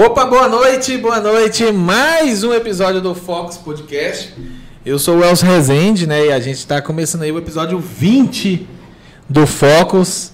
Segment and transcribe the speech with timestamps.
[0.00, 1.72] Opa, boa noite, boa noite.
[1.72, 4.32] Mais um episódio do Fox Podcast.
[4.86, 6.26] Eu sou o Elcio Rezende, né?
[6.26, 8.64] E a gente está começando aí o episódio 20
[9.28, 10.30] do Focus.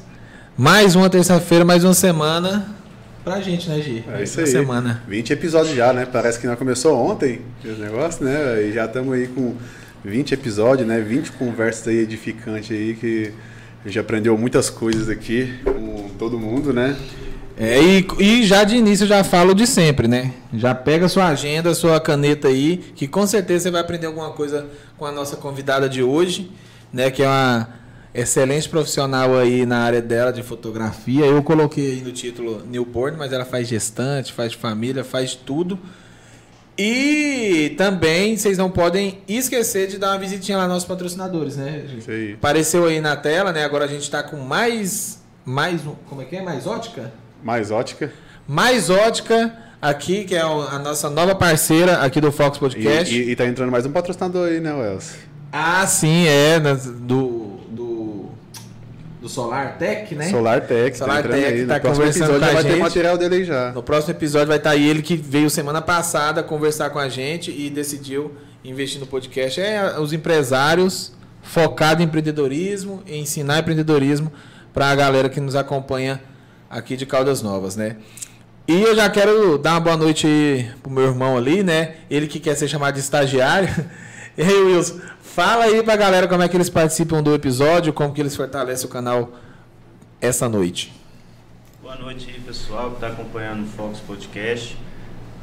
[0.54, 2.76] Mais uma terça-feira, mais uma semana
[3.24, 4.04] pra gente, né, Gi?
[4.06, 4.52] É isso uma aí.
[4.52, 5.02] semana.
[5.08, 6.04] 20 episódios já, né?
[6.04, 8.64] Parece que não começou ontem esse negócio, né?
[8.64, 9.54] E já estamos aí com
[10.04, 11.00] 20 episódios, né?
[11.00, 13.32] 20 conversas aí edificantes aí que
[13.82, 16.94] a gente aprendeu muitas coisas aqui com todo mundo, né?
[17.56, 20.32] É, e, e já de início eu já falo de sempre, né?
[20.52, 24.66] Já pega sua agenda, sua caneta aí, que com certeza você vai aprender alguma coisa
[24.98, 26.50] com a nossa convidada de hoje,
[26.92, 27.10] né?
[27.10, 27.68] Que é uma
[28.12, 31.24] excelente profissional aí na área dela de fotografia.
[31.24, 35.78] Eu coloquei aí no título newborn, mas ela faz gestante, faz família, faz tudo.
[36.76, 41.84] E também vocês não podem esquecer de dar uma visitinha lá nos nossos patrocinadores, né?
[41.96, 42.32] Isso aí.
[42.32, 43.64] Apareceu aí na tela, né?
[43.64, 46.42] Agora a gente tá com mais mais um, como é que é?
[46.42, 47.12] Mais ótica?
[47.44, 48.10] Mais ótica.
[48.48, 53.14] Mais ótica aqui, que é a nossa nova parceira aqui do Fox E, Podcast.
[53.14, 55.14] e, e tá entrando mais um patrocinador aí, né, Wells?
[55.52, 58.28] Ah, sim, é, né, do, do,
[59.20, 60.30] do Solar Tech, né?
[60.30, 61.66] Solar Tech, Solar tá Tech aí.
[61.66, 62.80] tá no conversando episódio com a vai ter gente.
[62.80, 63.72] material dele aí já.
[63.72, 67.50] No próximo episódio vai estar aí ele que veio semana passada conversar com a gente
[67.50, 68.32] e decidiu
[68.64, 69.60] investir no podcast.
[69.60, 71.12] É os empresários
[71.42, 74.32] focados em empreendedorismo, em ensinar empreendedorismo
[74.72, 76.20] para a galera que nos acompanha
[76.74, 77.96] aqui de Caldas Novas, né?
[78.66, 81.96] E eu já quero dar uma boa noite pro meu irmão ali, né?
[82.10, 83.68] Ele que quer ser chamado de estagiário.
[84.36, 88.12] E aí, Wilson, fala aí pra galera como é que eles participam do episódio, como
[88.12, 89.30] que eles fortalecem o canal
[90.20, 90.92] essa noite.
[91.80, 94.76] Boa noite aí, pessoal que está acompanhando o Fox Podcast.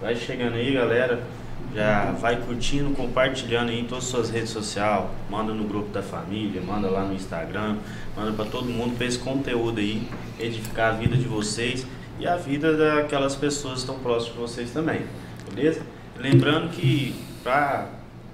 [0.01, 1.23] Vai chegando aí, galera.
[1.73, 5.05] Já vai curtindo, compartilhando aí em todas as suas redes sociais.
[5.29, 7.77] Manda no grupo da família, manda lá no Instagram,
[8.15, 10.07] manda para todo mundo para esse conteúdo aí
[10.39, 11.85] edificar a vida de vocês
[12.19, 15.01] e a vida daquelas pessoas que estão próximas de vocês também.
[15.53, 15.81] Beleza?
[16.17, 17.87] Lembrando que para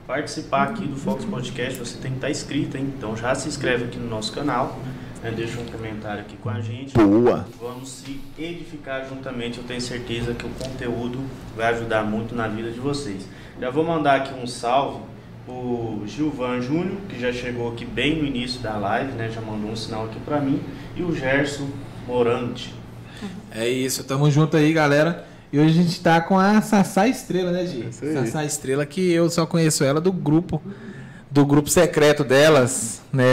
[0.08, 2.94] participar aqui do Fox Podcast você tem que estar inscrito, hein?
[2.98, 4.80] Então já se inscreve aqui no nosso canal,
[5.24, 5.32] né?
[5.36, 6.94] deixa um comentário aqui com a gente.
[6.94, 7.46] Boa!
[7.62, 9.58] Vamos se edificar juntamente.
[9.58, 11.20] Eu tenho certeza que o conteúdo
[11.56, 13.28] vai ajudar muito na vida de vocês.
[13.60, 15.00] Já vou mandar aqui um salve
[15.48, 19.30] o Gilvan Júnior, que já chegou aqui bem no início da live, né?
[19.34, 20.62] Já mandou um sinal aqui pra mim.
[20.96, 21.70] E o Gerson
[22.06, 22.74] Morante.
[23.52, 25.26] É isso, tamo junto aí, galera.
[25.52, 27.84] E hoje a gente tá com a Sassá Estrela, né, Gi?
[27.84, 28.14] Aí.
[28.14, 30.62] Sassá Estrela, que eu só conheço ela do grupo,
[31.38, 33.26] do grupo secreto delas, né?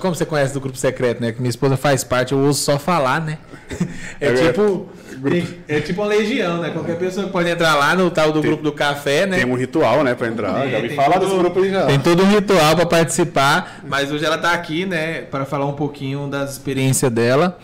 [0.00, 1.32] Como você conhece do grupo secreto, né?
[1.32, 3.38] Que minha esposa faz parte, eu ouço só falar, né?
[4.20, 4.86] É É, tipo.
[5.66, 6.70] É tipo uma legião, né?
[6.70, 9.38] Qualquer pessoa pode entrar lá no tal do Tem- grupo do café, né?
[9.38, 10.64] Tem um ritual, né, pra entrar.
[10.66, 11.86] É, já me todo- desse grupo já.
[11.86, 15.72] Tem todo um ritual para participar, mas hoje ela tá aqui, né, para falar um
[15.72, 17.58] pouquinho das experiências dela.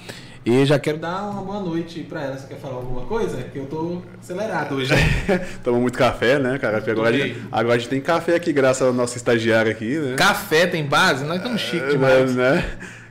[0.44, 2.36] E já quero dar uma boa noite para ela.
[2.36, 3.38] Você quer falar alguma coisa?
[3.44, 4.92] Que eu tô acelerado hoje.
[5.64, 6.78] Toma muito café, né, cara?
[6.78, 9.98] Porque Agora, a gente, agora a gente tem café aqui, graças ao nosso estagiário aqui,
[9.98, 10.16] né?
[10.16, 11.24] Café tem base?
[11.24, 12.34] Nós estamos chique É, demais.
[12.34, 12.62] né?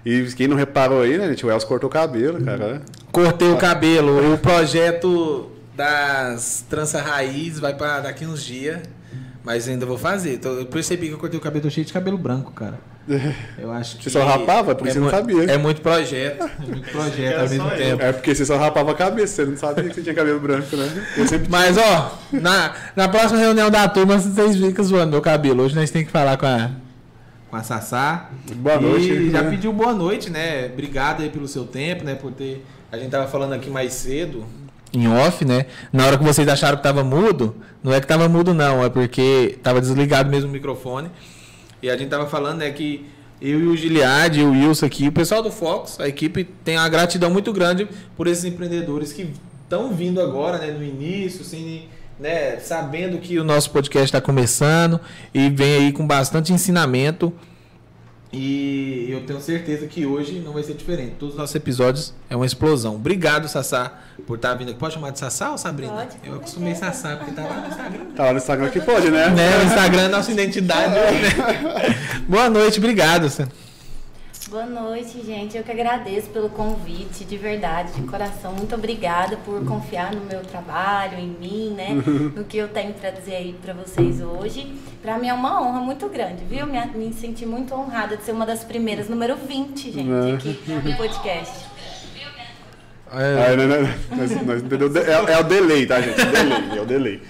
[0.06, 1.44] E quem não reparou aí, né, gente?
[1.44, 2.81] O Elcio cortou o cabelo, cara.
[3.12, 4.33] Cortei o cabelo.
[4.33, 8.80] O projeto das tranças raiz vai para daqui uns dias.
[9.44, 10.39] Mas ainda vou fazer.
[10.44, 12.80] Eu percebi que eu cortei o cabelo, tô cheio de cabelo branco, cara.
[13.57, 14.03] Eu acho que.
[14.05, 14.73] Você só rapava?
[14.73, 15.44] Por isso é eu não mu- sabia.
[15.51, 16.44] É muito projeto.
[16.44, 18.01] É muito projeto ao mesmo tempo.
[18.01, 20.75] É porque você só rapava a cabeça, você não sabia que você tinha cabelo branco,
[20.75, 21.06] né?
[21.18, 25.63] Eu sempre Mas, ó, na, na próxima reunião da turma, vocês ficam zoando meu cabelo.
[25.63, 26.71] Hoje nós temos que falar com a,
[27.49, 28.30] com a Sassá.
[28.56, 29.11] Boa noite.
[29.11, 29.49] E já né?
[29.49, 30.68] pediu boa noite, né?
[30.71, 32.16] Obrigado aí pelo seu tempo, né?
[32.16, 32.66] Por ter.
[32.92, 34.45] A gente tava falando aqui mais cedo.
[34.94, 35.66] Em off, né?
[35.92, 38.89] Na hora que vocês acharam que tava mudo, não é que tava mudo, não, é
[38.89, 41.09] porque tava desligado mesmo o microfone.
[41.83, 43.06] E a gente tava falando, né, que
[43.42, 46.78] eu e o Giliard, e o Wilson aqui, o pessoal do Fox, a equipe tem
[46.78, 49.28] uma gratidão muito grande por esses empreendedores que
[49.63, 54.97] estão vindo agora, né, no início, sem, né, sabendo que o nosso podcast está começando
[55.33, 57.33] e vem aí com bastante ensinamento.
[58.35, 61.13] E eu tenho certeza que hoje não vai ser diferente.
[61.19, 62.95] Todos os nossos episódios é uma explosão.
[62.95, 63.94] Obrigado, Sassá,
[64.25, 64.80] por estar vindo aqui.
[64.80, 65.94] Pode chamar de Sassá ou Sabrina?
[65.94, 66.73] Pode, eu acostumei.
[66.73, 68.06] Sassá, porque tá lá no Instagram.
[68.16, 69.30] Tá lá no Instagram que pode, né?
[69.30, 69.59] Né?
[69.59, 70.94] O Instagram é nossa identidade.
[70.94, 71.95] né?
[72.28, 73.30] Boa noite, obrigado.
[74.54, 75.57] Boa noite, gente.
[75.57, 78.54] Eu que agradeço pelo convite, de verdade, de coração.
[78.54, 81.88] Muito obrigada por confiar no meu trabalho, em mim, né?
[82.38, 84.72] No que eu tenho para dizer aí para vocês hoje.
[85.02, 86.68] Para mim é uma honra muito grande, viu?
[86.68, 90.33] Me, me senti muito honrada de ser uma das primeiras, número 20, gente, É.
[90.36, 91.72] aqui no podcast.
[93.15, 93.81] É, não, não,
[94.17, 96.15] nós, nós é, é, o delay, tá, gente?
[96.15, 97.21] Delay, é o delay.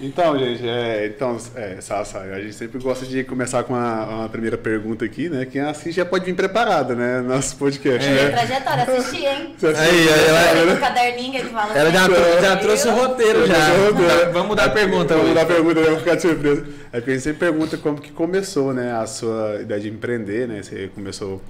[0.00, 4.28] Então, gente, é, então, é, Sassa, a gente sempre gosta de começar com uma, uma,
[4.28, 5.46] primeira pergunta aqui, né?
[5.46, 7.22] Quem assiste já pode vir preparada, né?
[7.22, 8.12] Nosso podcast, é.
[8.12, 8.30] né?
[8.30, 9.56] Trajetória, assisti, hein?
[9.62, 13.68] Aí, ela, ela, caderninho ele fala Ela já, assim, já trouxe o roteiro, já.
[13.68, 14.32] Roteiro.
[14.32, 15.14] Vamos mudar a pergunta.
[15.14, 16.66] Vamos mudar a pergunta, vamos ficar de surpresa.
[16.92, 18.92] É porque a gente sempre pergunta como que começou, né?
[18.92, 20.62] A sua ideia de empreender, né?
[20.62, 21.40] Você começou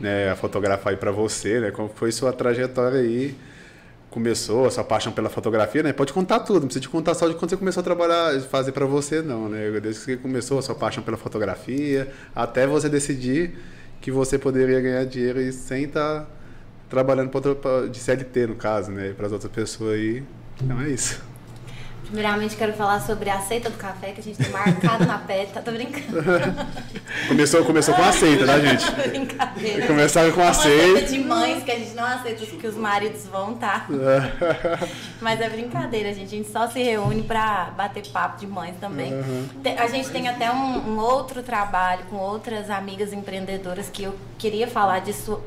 [0.00, 1.70] né, a fotografar aí para você, né?
[1.70, 3.36] Como foi sua trajetória aí?
[4.10, 5.92] Começou, a sua paixão pela fotografia, né?
[5.92, 8.72] Pode contar tudo, não precisa te contar só de quando você começou a trabalhar, fazer
[8.72, 9.70] para você, não, né?
[9.80, 13.52] Desde que começou a sua paixão pela fotografia, até você decidir
[14.00, 16.26] que você poderia ganhar dinheiro sem estar tá
[16.88, 19.12] trabalhando pra, de CLT, no caso, né?
[19.16, 20.22] Para as outras pessoas aí.
[20.60, 21.29] Então é isso.
[22.10, 25.46] Primeiramente, quero falar sobre a aceita do café que a gente tem marcado na pele.
[25.54, 26.18] Tá, tô brincando.
[27.28, 28.90] começou, começou com a aceita, tá, gente?
[29.08, 29.86] Brincadeira.
[29.86, 30.98] Começaram com a aceita.
[30.98, 33.86] aceita de mães que a gente não aceita que os maridos vão, tá?
[35.22, 36.26] Mas é brincadeira, gente.
[36.26, 39.12] A gente só se reúne pra bater papo de mães também.
[39.12, 39.48] Uhum.
[39.78, 44.66] A gente tem até um, um outro trabalho com outras amigas empreendedoras que eu queria
[44.66, 45.40] falar disso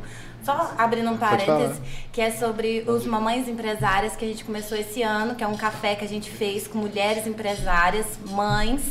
[0.43, 1.81] só abrindo um parênteses,
[2.12, 5.55] que é sobre os Mamães Empresárias que a gente começou esse ano, que é um
[5.55, 8.81] café que a gente fez com mulheres empresárias, mães,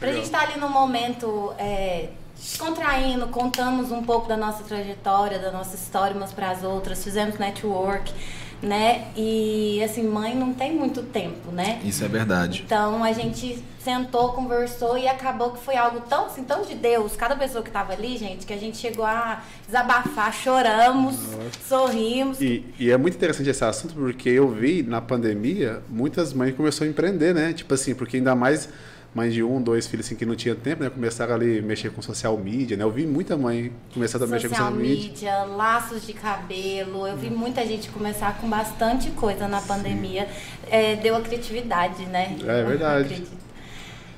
[0.00, 4.64] para a gente estar tá ali no momento é, descontraindo, contamos um pouco da nossa
[4.64, 8.12] trajetória, da nossa história umas para as outras, fizemos network
[8.64, 9.08] né?
[9.16, 11.80] E assim, mãe não tem muito tempo, né?
[11.84, 12.62] Isso é verdade.
[12.64, 17.14] Então a gente sentou, conversou e acabou que foi algo tão assim, tão de Deus,
[17.14, 21.50] cada pessoa que estava ali, gente, que a gente chegou a desabafar, choramos, Nossa.
[21.68, 22.40] sorrimos.
[22.40, 26.86] E, e, é muito interessante esse assunto porque eu vi na pandemia muitas mães começaram
[26.86, 27.52] a empreender, né?
[27.52, 28.70] Tipo assim, porque ainda mais
[29.14, 30.90] mães de um, dois filhos assim que não tinha tempo, né?
[30.90, 32.82] Começaram ali a mexer com social media, né?
[32.82, 35.08] Eu vi muita mãe começar a mexer com social media.
[35.08, 35.44] media.
[35.44, 37.06] laços de cabelo.
[37.06, 39.68] Eu vi muita gente começar com bastante coisa na Sim.
[39.68, 40.28] pandemia.
[40.68, 42.36] É, deu a criatividade, né?
[42.44, 43.22] É verdade.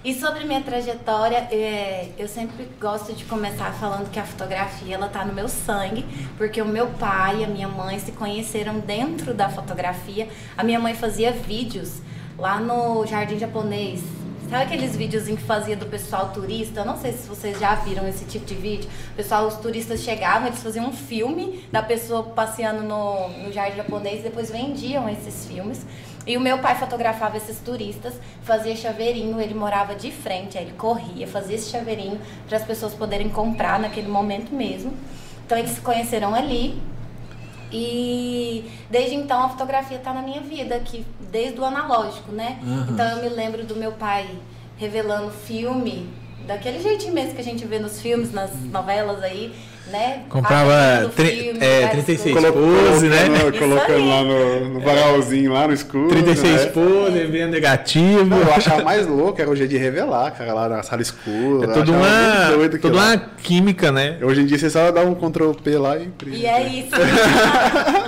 [0.07, 5.09] E sobre minha trajetória, é, eu sempre gosto de começar falando que a fotografia ela
[5.09, 6.07] tá no meu sangue,
[6.39, 10.29] porque o meu pai e a minha mãe se conheceram dentro da fotografia.
[10.57, 12.01] A minha mãe fazia vídeos
[12.39, 14.01] lá no Jardim Japonês,
[14.49, 16.81] Sabe aqueles vídeos que fazia do pessoal turista?
[16.81, 18.89] Eu não sei se vocês já viram esse tipo de vídeo.
[19.13, 23.77] O pessoal, os turistas chegavam, eles faziam um filme da pessoa passeando no, no jardim
[23.77, 25.85] japonês e depois vendiam esses filmes.
[26.25, 30.75] E o meu pai fotografava esses turistas, fazia chaveirinho, ele morava de frente, aí ele
[30.75, 34.93] corria, fazia esse chaveirinho para as pessoas poderem comprar naquele momento mesmo.
[35.45, 36.81] Então eles se conheceram ali,
[37.73, 42.59] e desde então a fotografia está na minha vida, que desde o analógico, né?
[42.63, 42.87] Uhum.
[42.91, 44.29] Então eu me lembro do meu pai
[44.77, 46.09] revelando filme,
[46.47, 49.55] daquele jeitinho mesmo que a gente vê nos filmes, nas novelas aí
[49.91, 50.23] né?
[50.29, 53.29] Comprava filme, é, 36 pose, né?
[53.57, 56.09] Colocando lá no, no varalzinho, lá no escuro.
[56.09, 56.67] 36 né?
[56.67, 58.25] pose, vendo negativo.
[58.25, 61.71] Não, eu achava mais louco, era o jeito de revelar, cara, lá na sala escura.
[61.71, 64.19] É toda uma, toda uma química, né?
[64.23, 66.37] Hoje em dia você só dá um Ctrl P lá e imprime.
[66.37, 66.91] E é isso.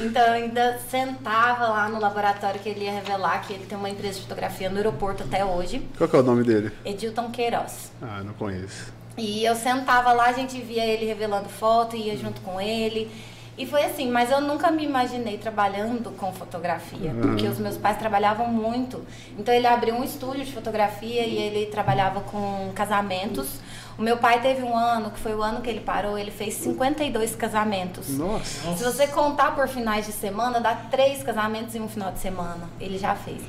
[0.00, 3.90] Então eu ainda sentava lá no laboratório que ele ia revelar que ele tem uma
[3.90, 5.86] empresa de fotografia no aeroporto até hoje.
[5.96, 6.72] Qual que é o nome dele?
[6.84, 7.92] Edilton Queiroz.
[8.00, 8.92] Ah, não conheço.
[9.16, 13.10] E eu sentava lá, a gente via ele revelando foto, ia junto com ele.
[13.58, 17.20] E foi assim, mas eu nunca me imaginei trabalhando com fotografia, uhum.
[17.20, 19.04] porque os meus pais trabalhavam muito.
[19.38, 23.60] Então ele abriu um estúdio de fotografia e ele trabalhava com casamentos.
[24.00, 26.54] O meu pai teve um ano, que foi o ano que ele parou, ele fez
[26.54, 28.08] 52 casamentos.
[28.16, 28.74] Nossa.
[28.74, 32.68] Se você contar por finais de semana, dá três casamentos em um final de semana.
[32.80, 33.42] Ele já fez.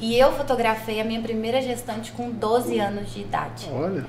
[0.00, 3.66] E eu fotografei a minha primeira gestante com 12 anos de idade.
[3.72, 4.04] Olha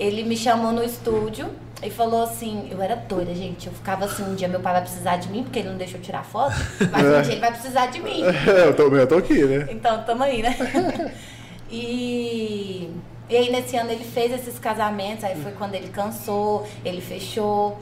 [0.00, 1.50] ele me chamou no estúdio
[1.82, 3.66] e falou assim, eu era doida, gente.
[3.66, 6.00] Eu ficava assim, um dia meu pai vai precisar de mim, porque ele não deixou
[6.00, 6.56] eu tirar foto,
[6.90, 8.22] mas um dia ele vai precisar de mim.
[8.22, 9.68] eu, tô, eu tô aqui, né?
[9.70, 10.56] Então, tamo aí, né?
[11.70, 12.90] e,
[13.30, 17.80] e aí nesse ano ele fez esses casamentos, aí foi quando ele cansou, ele fechou.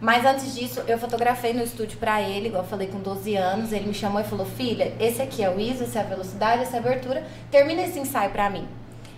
[0.00, 3.70] Mas antes disso, eu fotografei no estúdio pra ele, igual eu falei, com 12 anos.
[3.70, 6.62] Ele me chamou e falou: Filha, esse aqui é o ISO, essa é a velocidade,
[6.62, 7.24] essa é a abertura.
[7.50, 8.66] Termina esse ensaio pra mim.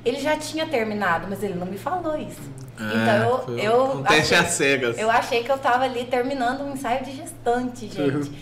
[0.04, 2.42] Ele já tinha terminado, mas ele não me falou isso.
[2.78, 4.98] É, então eu, eu um teste achei, cegas.
[4.98, 8.32] Eu achei que eu estava ali terminando um ensaio de gestante, gente.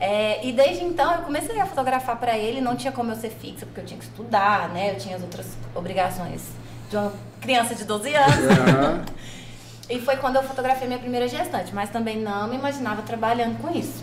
[0.00, 3.28] É, e desde então eu comecei a fotografar para ele, não tinha como eu ser
[3.30, 4.92] fixa, porque eu tinha que estudar, né?
[4.92, 6.42] Eu tinha as outras obrigações
[6.88, 8.36] de uma criança de 12 anos.
[8.36, 9.04] Uhum.
[9.90, 13.76] e foi quando eu fotografei minha primeira gestante, mas também não me imaginava trabalhando com
[13.76, 14.02] isso.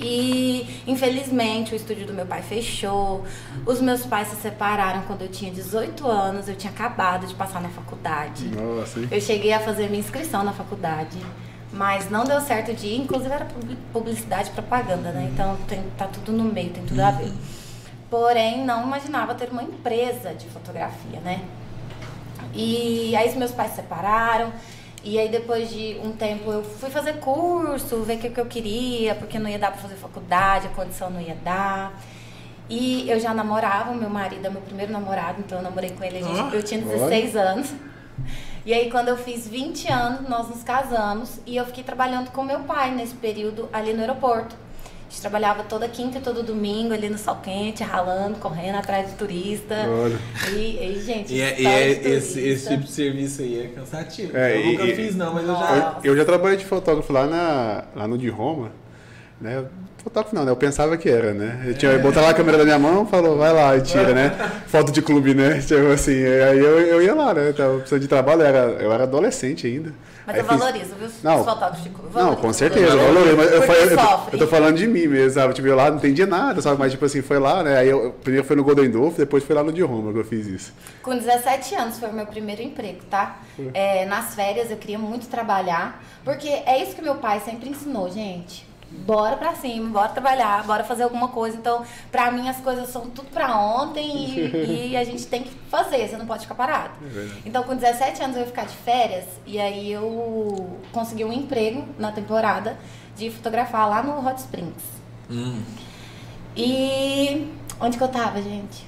[0.00, 3.24] E infelizmente o estúdio do meu pai fechou.
[3.66, 6.48] Os meus pais se separaram quando eu tinha 18 anos.
[6.48, 8.48] Eu tinha acabado de passar na faculdade.
[8.48, 11.18] Nossa, eu cheguei a fazer minha inscrição na faculdade.
[11.78, 13.46] Mas não deu certo de ir, inclusive era
[13.92, 15.30] publicidade e propaganda, né?
[15.32, 17.32] Então tem, tá tudo no meio, tem tudo a ver.
[18.10, 21.40] Porém, não imaginava ter uma empresa de fotografia, né?
[22.52, 24.52] E aí os meus pais se separaram.
[25.04, 28.46] E aí depois de um tempo eu fui fazer curso, ver o que, que eu
[28.46, 31.96] queria, porque não ia dar para fazer faculdade, a condição não ia dar.
[32.68, 36.24] E eu já namorava, meu marido é meu primeiro namorado, então eu namorei com ele,
[36.24, 37.72] gente, eu tinha 16 anos.
[38.68, 42.44] E aí quando eu fiz 20 anos, nós nos casamos e eu fiquei trabalhando com
[42.44, 44.54] meu pai nesse período ali no aeroporto.
[44.84, 49.08] A gente trabalhava toda quinta e todo domingo ali no sol quente, ralando, correndo atrás
[49.08, 49.74] de turista.
[49.88, 50.18] Olha.
[50.52, 54.36] E, e gente, e, é, e é, esse, esse tipo de serviço aí é cansativo.
[54.36, 55.98] É, eu e, nunca fiz não, mas eu já...
[56.04, 58.70] Eu, eu, já trabalhei de fotógrafo lá, na, lá no de Roma,
[59.40, 59.64] né?
[60.02, 60.50] Fotógrafo não, né?
[60.50, 61.64] Eu pensava que era, né?
[61.66, 61.98] Eu tinha é.
[61.98, 64.30] botar lá a câmera da minha mão falou, vai lá e tira, né?
[64.68, 65.60] Foto de clube, né?
[65.60, 67.52] Tipo assim, aí eu, eu ia lá, né?
[67.52, 69.92] Tava precisando de trabalho, eu era, eu era adolescente ainda.
[70.24, 70.58] Mas aí eu fiz...
[70.58, 71.08] valorizo, viu?
[71.22, 72.14] Não, Os fotógrafos de clube.
[72.14, 73.36] Não, com certeza, eu valorizo.
[73.36, 73.98] Mas eu, eu, eu,
[74.32, 75.54] eu, tô falando de mim mesmo, sabe?
[75.54, 76.78] Tipo, eu lá não entendia nada, sabe?
[76.78, 77.78] Mas tipo assim, foi lá, né?
[77.78, 80.24] Aí eu primeiro foi no Golden Dolph, depois foi lá no de Roma que eu
[80.24, 80.72] fiz isso.
[81.02, 83.40] Com 17 anos foi o meu primeiro emprego, tá?
[83.74, 88.10] É, nas férias eu queria muito trabalhar, porque é isso que meu pai sempre ensinou,
[88.10, 91.56] gente bora pra cima, bora trabalhar, bora fazer alguma coisa.
[91.56, 95.50] Então, pra mim, as coisas são tudo pra ontem e, e a gente tem que
[95.70, 96.94] fazer, você não pode ficar parado.
[97.04, 101.32] É então, com 17 anos eu ia ficar de férias e aí eu consegui um
[101.32, 102.78] emprego na temporada
[103.16, 104.82] de fotografar lá no Hot Springs.
[105.30, 105.62] Hum.
[106.56, 108.87] E onde que eu tava, gente?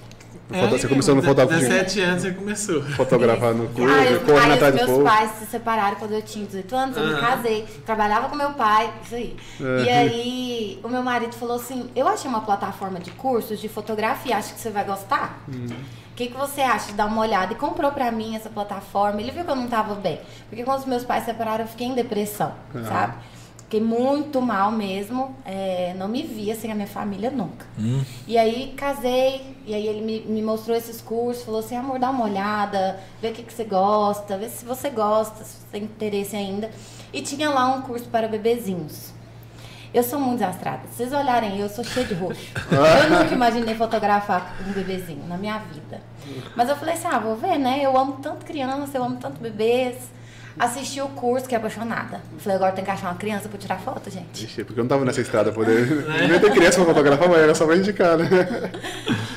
[0.53, 1.61] É, você começou no fotógrafo.
[1.61, 2.83] 17 anos você começou.
[2.83, 5.03] Fotografar no clube, ah, correndo atrás do povo.
[5.03, 8.51] Meus pais se separaram quando eu tinha 18 anos, eu me casei, trabalhava com meu
[8.51, 9.37] pai, isso aí.
[9.61, 14.37] E aí o meu marido falou assim: Eu achei uma plataforma de cursos de fotografia,
[14.37, 15.41] acho que você vai gostar.
[15.49, 15.67] Hum.
[16.13, 17.55] O que, que você acha de dar uma olhada?
[17.55, 19.23] E comprou pra mim essa plataforma.
[19.23, 20.21] Ele viu que eu não tava bem.
[20.51, 22.85] Porque quando os meus pais se separaram, eu fiquei em depressão, ah.
[22.85, 23.15] sabe?
[23.71, 25.37] Fiquei muito mal mesmo.
[25.45, 27.65] É, não me via sem a minha família nunca.
[27.79, 28.03] Hum.
[28.27, 32.11] E aí casei, e aí ele me, me, mostrou esses cursos, falou assim, amor, dá
[32.11, 35.85] uma olhada, vê o que, que você gosta, vê se você gosta, se você tem
[35.85, 36.69] interesse ainda.
[37.13, 39.13] E tinha lá um curso para bebezinhos.
[39.95, 40.83] Eu sou muito desastrada.
[40.89, 42.51] Se vocês olharem, eu sou cheia de roxo.
[42.73, 46.01] eu nunca imaginei fotografar um bebezinho na minha vida.
[46.57, 47.79] Mas eu falei assim, ah, vou ver, né?
[47.85, 50.11] Eu amo tanto criança, eu amo tanto bebês.
[50.59, 52.21] Assisti o curso, que é apaixonada.
[52.39, 54.45] Falei, agora tem que achar uma criança pra tirar foto, gente.
[54.45, 56.07] Ixi, porque eu não tava nessa estrada poder.
[56.07, 58.29] Não ia ter criança pra fotografar, mas era só pra indicar, né?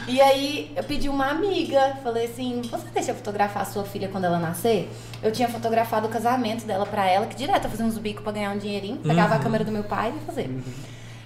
[0.08, 4.10] E aí eu pedi uma amiga, falei assim, você deixa eu fotografar a sua filha
[4.10, 4.92] quando ela nascer?
[5.22, 8.32] Eu tinha fotografado o casamento dela pra ela, que direto eu fazia uns bicos pra
[8.32, 9.40] ganhar um dinheirinho, pegava uhum.
[9.40, 10.48] a câmera do meu pai e ia fazer.
[10.50, 10.62] Uhum.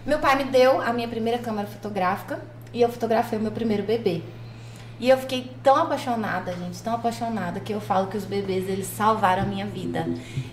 [0.05, 2.39] Meu pai me deu a minha primeira câmera fotográfica
[2.73, 4.21] e eu fotografei o meu primeiro bebê.
[4.99, 8.87] E eu fiquei tão apaixonada, gente, tão apaixonada, que eu falo que os bebês, eles
[8.87, 10.07] salvaram a minha vida.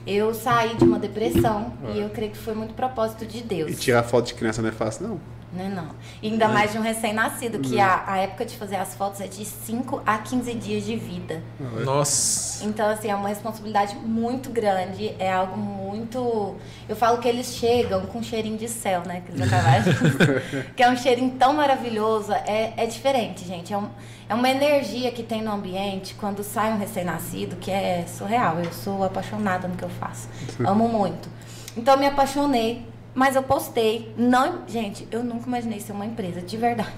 [0.06, 3.70] Eu saí de uma depressão e eu creio que foi muito propósito de Deus.
[3.70, 5.20] E tirar foto de criança não é fácil, não?
[5.56, 5.88] Não é não.
[6.20, 9.26] E ainda mais de um recém-nascido, que a, a época de fazer as fotos é
[9.26, 11.42] de 5 a 15 dias de vida.
[11.84, 12.64] Nossa!
[12.64, 16.56] Então, assim, é uma responsabilidade muito grande, é algo muito...
[16.88, 19.22] Eu falo que eles chegam com um cheirinho de céu, né?
[19.24, 19.48] Que, eles
[20.74, 23.72] que é um cheirinho tão maravilhoso, é, é diferente, gente.
[23.72, 23.88] É, um,
[24.28, 28.58] é uma energia que tem no ambiente quando sai um recém-nascido que é surreal.
[28.58, 30.28] Eu sou apaixonada no que eu faço.
[30.66, 31.28] Amo muito.
[31.76, 34.12] Então, me apaixonei mas eu postei.
[34.16, 36.90] Não, gente, eu nunca imaginei ser uma empresa, de verdade.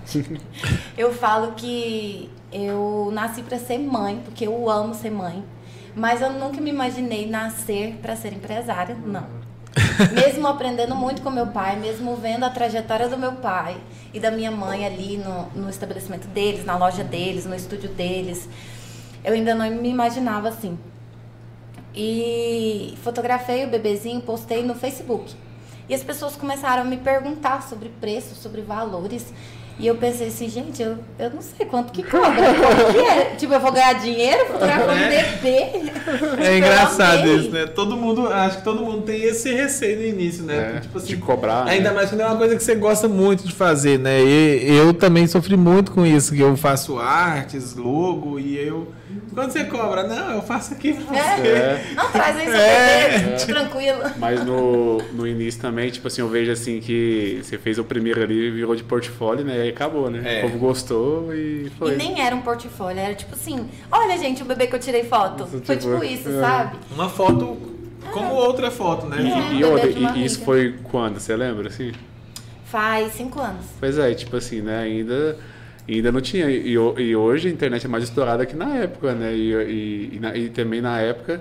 [0.97, 5.45] eu falo que eu nasci para ser mãe, porque eu amo ser mãe.
[5.95, 9.27] Mas eu nunca me imaginei nascer para ser empresária, não.
[10.13, 13.77] mesmo aprendendo muito com meu pai, mesmo vendo a trajetória do meu pai
[14.13, 18.49] e da minha mãe ali no, no estabelecimento deles, na loja deles, no estúdio deles,
[19.25, 20.79] eu ainda não me imaginava assim.
[21.95, 25.35] E fotografei o bebezinho, postei no Facebook.
[25.89, 29.33] E as pessoas começaram a me perguntar sobre preço, sobre valores.
[29.79, 32.55] E eu pensei assim, gente, eu, eu não sei quanto que cobra.
[32.93, 33.25] Que é?
[33.37, 35.37] Tipo, eu vou ganhar dinheiro fotografando é.
[35.37, 35.93] bebê?
[36.43, 37.67] É engraçado isso, né?
[37.67, 40.77] Todo mundo, acho que todo mundo tem esse receio no início, né?
[40.77, 41.67] É, tipo assim, de cobrar.
[41.67, 41.95] Ainda né?
[41.95, 44.25] mais quando é uma coisa que você gosta muito de fazer, né?
[44.25, 48.89] E eu também sofri muito com isso, que eu faço artes, logo, e eu
[49.33, 50.05] quando você cobra?
[50.05, 51.49] Não, eu faço aqui pra você.
[51.49, 51.93] É.
[51.95, 53.15] Não, traz aí é.
[53.15, 53.37] é.
[53.37, 54.01] tranquilo.
[54.19, 58.23] Mas no, no início também, tipo assim, eu vejo assim que você fez o primeiro
[58.23, 59.59] ali, virou de portfólio, né?
[59.59, 60.23] E aí acabou, né?
[60.25, 60.39] É.
[60.41, 61.95] O povo gostou e foi.
[61.95, 65.05] E nem era um portfólio, era tipo assim, olha gente, o bebê que eu tirei
[65.05, 65.45] foto.
[65.45, 66.41] Isso, foi tipo, tipo isso, é.
[66.41, 66.77] sabe?
[66.91, 67.57] Uma foto
[68.13, 69.19] como outra foto, né?
[69.19, 71.21] É, e, e, e isso foi quando?
[71.21, 71.93] Você lembra, assim?
[72.65, 73.65] Faz cinco anos.
[73.79, 74.83] Pois é, tipo assim, né?
[74.83, 75.39] Ainda
[75.89, 76.51] e ainda não tinha.
[76.51, 79.35] E, e, hoje a internet é mais estourada que na época, né?
[79.35, 81.41] E, e, na, e também na época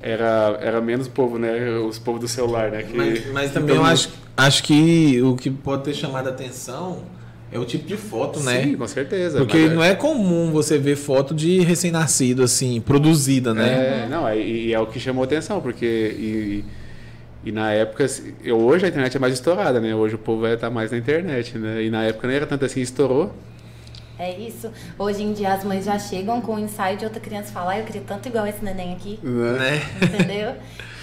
[0.00, 1.78] era, era menos povo, né?
[1.78, 2.82] Os povos do celular, né?
[2.82, 7.02] Que, mas, mas também eu acho, acho que o que pode ter chamado a atenção
[7.50, 8.62] é o tipo de foto, né?
[8.62, 9.38] Sim, com certeza.
[9.38, 14.04] Porque é não é comum você ver foto de recém-nascido, assim, produzida, né?
[14.04, 15.86] É, não, é, e é o que chamou atenção, porque.
[15.86, 16.64] E,
[17.44, 18.06] e na época,
[18.44, 19.94] eu, hoje a internet é mais estourada, né?
[19.94, 21.82] Hoje o povo vai estar mais na internet, né?
[21.82, 23.34] E na época não era tanto assim, estourou.
[24.22, 24.70] É isso.
[24.96, 27.84] Hoje em dia as mães já chegam com o ensaio de outra criança falar, eu
[27.84, 29.18] queria tanto igual esse neném aqui.
[29.22, 29.82] Né?
[30.00, 30.54] Entendeu?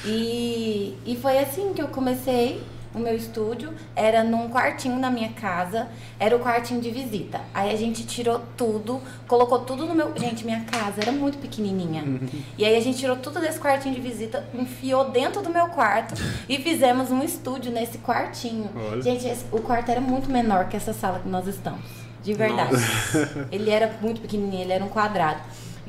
[0.05, 2.61] E, e foi assim que eu comecei
[2.95, 3.73] o meu estúdio.
[3.95, 5.89] Era num quartinho na minha casa.
[6.19, 7.41] Era o quartinho de visita.
[7.53, 10.13] Aí a gente tirou tudo, colocou tudo no meu.
[10.17, 12.03] Gente, minha casa era muito pequenininha.
[12.57, 16.13] E aí a gente tirou tudo desse quartinho de visita, enfiou dentro do meu quarto
[16.47, 18.69] e fizemos um estúdio nesse quartinho.
[18.75, 19.01] Olha.
[19.01, 22.08] Gente, esse, o quarto era muito menor que essa sala que nós estamos.
[22.23, 22.73] De verdade.
[22.73, 23.47] Nossa.
[23.51, 25.39] Ele era muito pequenininho, ele era um quadrado.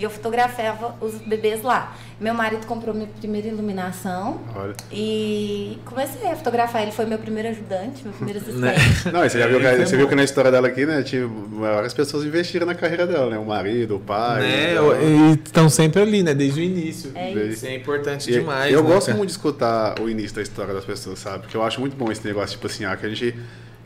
[0.01, 1.95] E eu fotografava os bebês lá.
[2.19, 4.41] Meu marido comprou minha primeira iluminação.
[4.57, 4.75] Olha.
[4.91, 6.81] E comecei a fotografar.
[6.81, 8.75] Ele foi meu primeiro ajudante, meu primeiro né?
[8.77, 9.09] assistente.
[9.13, 11.03] Não, você já viu, que, você viu que na história dela aqui, né?
[11.03, 13.39] Tipo, várias pessoas investiram na carreira dela, né?
[13.39, 14.41] O marido, o pai.
[14.41, 14.75] Né?
[15.03, 16.33] E estão sempre ali, né?
[16.33, 17.13] Desde o início.
[17.15, 17.53] É isso.
[17.53, 18.73] isso é importante e, demais.
[18.73, 19.19] Eu né, gosto cara?
[19.19, 21.41] muito de escutar o início da história das pessoas, sabe?
[21.41, 23.37] Porque eu acho muito bom esse negócio, tipo assim, ah, que a gente.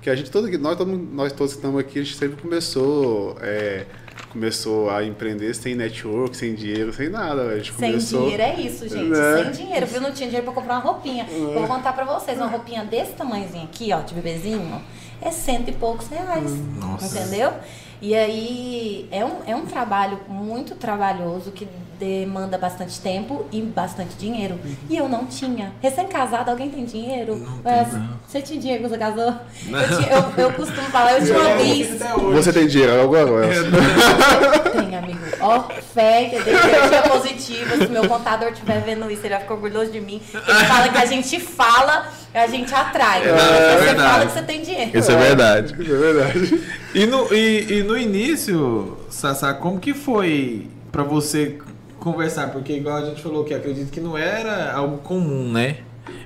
[0.04, 3.38] Que a gente todo, nós, todo, nós todos que estamos aqui, a gente sempre começou.
[3.40, 3.86] É,
[4.30, 7.40] começou a empreender sem network, sem dinheiro, sem nada.
[7.44, 9.08] A gente sem começou, dinheiro é isso, gente.
[9.08, 9.42] Né?
[9.42, 9.86] Sem dinheiro.
[9.86, 10.02] Viu?
[10.02, 11.24] Não tinha dinheiro para comprar uma roupinha.
[11.24, 11.54] É.
[11.54, 14.82] Vou contar para vocês, uma roupinha desse tamanhozinho aqui, ó, de bebezinho,
[15.22, 16.52] é cento e poucos reais.
[16.78, 17.18] Nossa.
[17.18, 17.54] Entendeu?
[18.02, 21.66] E aí é um, é um trabalho muito trabalhoso que
[21.98, 24.59] demanda bastante tempo e bastante dinheiro.
[24.64, 24.76] Uhum.
[24.88, 25.72] E eu não tinha.
[25.80, 27.37] Recém-casado, alguém tem dinheiro?
[27.37, 29.35] Não é, tem, Você tinha dinheiro quando você casou?
[29.68, 31.88] Eu, eu, eu, costumo falar, eu tinha uma bis.
[32.35, 35.20] Você tem dinheiro agora, Eu tenho, amigo.
[35.40, 37.76] Ó, fé, que energia positiva.
[37.76, 40.20] Se meu contador estiver vendo isso, ele vai ficar orgulhoso de mim.
[40.33, 43.22] Ele fala que a gente fala, a gente atrai.
[43.22, 44.09] É, é você verdade.
[44.11, 44.98] fala que você tem dinheiro.
[44.98, 45.83] Isso é verdade.
[45.83, 46.64] Isso é verdade.
[46.94, 51.59] E no, e, e no início, Sassá, como que foi para você
[52.04, 55.78] conversar, porque igual a gente falou que acredito que não era algo comum, né?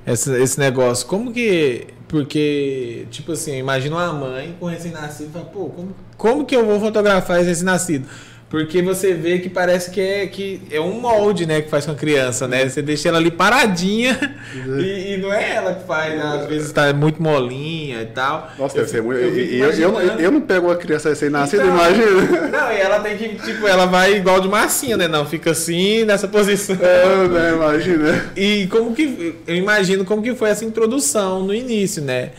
[0.06, 1.06] Esse, esse negócio.
[1.06, 1.86] Como que.
[2.08, 6.64] Porque, tipo assim, imagina uma mãe com recém-nascido e fala, pô, como, como que eu
[6.64, 8.08] vou fotografar esse recém-nascido?
[8.50, 11.92] Porque você vê que parece que é, que é um molde, né, que faz com
[11.92, 12.66] a criança, né?
[12.66, 14.18] Você deixa ela ali paradinha
[14.54, 14.80] uhum.
[14.80, 16.22] e, e, não é ela que faz, né?
[16.22, 18.50] às vezes está muito molinha e tal.
[18.58, 19.20] Nossa, deve ser muito.
[19.20, 22.48] Eu, eu, eu, eu, eu não pego uma criança recém-nascida, então, imagina.
[22.48, 25.06] Não, e ela tem que, tipo, ela vai igual de massinha, né?
[25.06, 26.76] Não, fica assim, nessa posição.
[26.80, 28.32] É, né, imagina.
[28.34, 29.36] E como que.
[29.46, 32.30] Eu imagino como que foi essa introdução no início, né?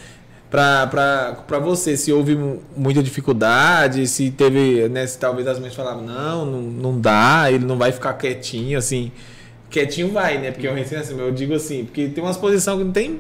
[0.49, 2.37] Para você, se houve
[2.75, 7.65] muita dificuldade, se teve, né, se talvez as mães falavam, não, não, não dá, ele
[7.65, 9.11] não vai ficar quietinho, assim,
[9.69, 12.91] quietinho vai, né, porque eu, assim, eu digo assim, porque tem umas posições que não
[12.91, 13.19] tem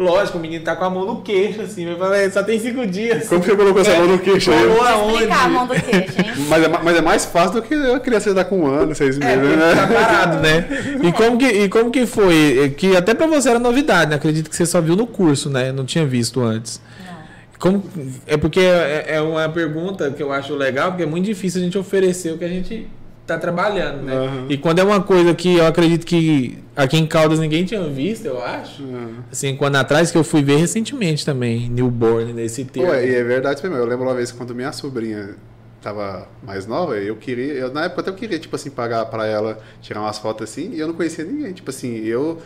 [0.00, 1.84] Lógico, o menino tá com a mão no queixo, assim.
[1.84, 3.28] Eu falei, só tem cinco dias.
[3.28, 4.64] Como você colocou essa mão no queixo aí?
[4.64, 5.30] Aonde?
[5.30, 6.32] a mão do queixo, hein?
[6.48, 9.20] Mas é, mas é mais fácil do que a criança estar com um ano, seis
[9.20, 9.74] é, meses, é, né?
[9.74, 10.66] Tá parado, né?
[11.06, 12.64] E como, que, e como que foi?
[12.64, 14.16] É que até pra você era novidade, né?
[14.16, 15.70] Acredito que você só viu no curso, né?
[15.70, 16.80] Não tinha visto antes.
[17.58, 17.84] Como,
[18.26, 21.64] é porque é, é uma pergunta que eu acho legal, porque é muito difícil a
[21.64, 22.88] gente oferecer o que a gente
[23.34, 24.14] tá trabalhando, né?
[24.14, 24.46] Uhum.
[24.48, 28.26] E quando é uma coisa que eu acredito que aqui em Caldas ninguém tinha visto,
[28.26, 28.82] eu acho.
[28.82, 29.16] Uhum.
[29.30, 32.90] Assim, quando atrás que eu fui ver recentemente também, Newborn, nesse termo.
[32.90, 33.76] Ué, e é verdade mesmo.
[33.76, 35.36] Eu lembro uma vez quando minha sobrinha
[35.80, 39.26] tava mais nova, eu queria, eu, na época até eu queria, tipo assim, pagar para
[39.26, 41.52] ela tirar umas fotos assim, e eu não conhecia ninguém.
[41.52, 42.38] Tipo assim, eu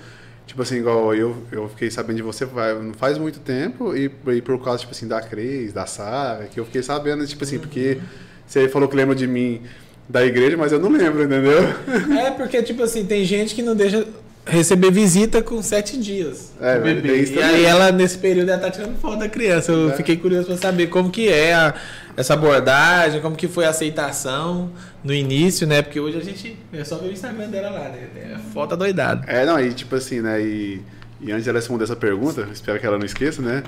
[0.46, 4.42] Tipo assim, igual eu, eu fiquei sabendo de você não faz muito tempo, e, e
[4.42, 7.62] por causa, tipo assim, da Cris, da Sara, que eu fiquei sabendo, tipo assim, uhum.
[7.62, 7.98] porque
[8.46, 9.62] você falou que lembra de mim
[10.08, 11.62] da igreja, mas eu não lembro, entendeu?
[12.18, 14.06] É, porque, tipo assim, tem gente que não deixa
[14.46, 16.52] receber visita com sete dias.
[16.60, 17.24] É, bebê.
[17.24, 19.72] E aí ela, nesse período, ela tá tirando foto da criança.
[19.72, 19.96] Eu é.
[19.96, 21.74] fiquei curioso para saber como que é a,
[22.16, 24.70] essa abordagem, como que foi a aceitação
[25.02, 25.82] no início, né?
[25.82, 28.06] Porque hoje a gente é só ver o Instagram dela lá, né?
[28.16, 29.24] É foto doidada.
[29.26, 30.40] É, não, e tipo assim, né?
[30.42, 30.82] E,
[31.20, 33.62] e antes dela responder essa pergunta, espero que ela não esqueça, né?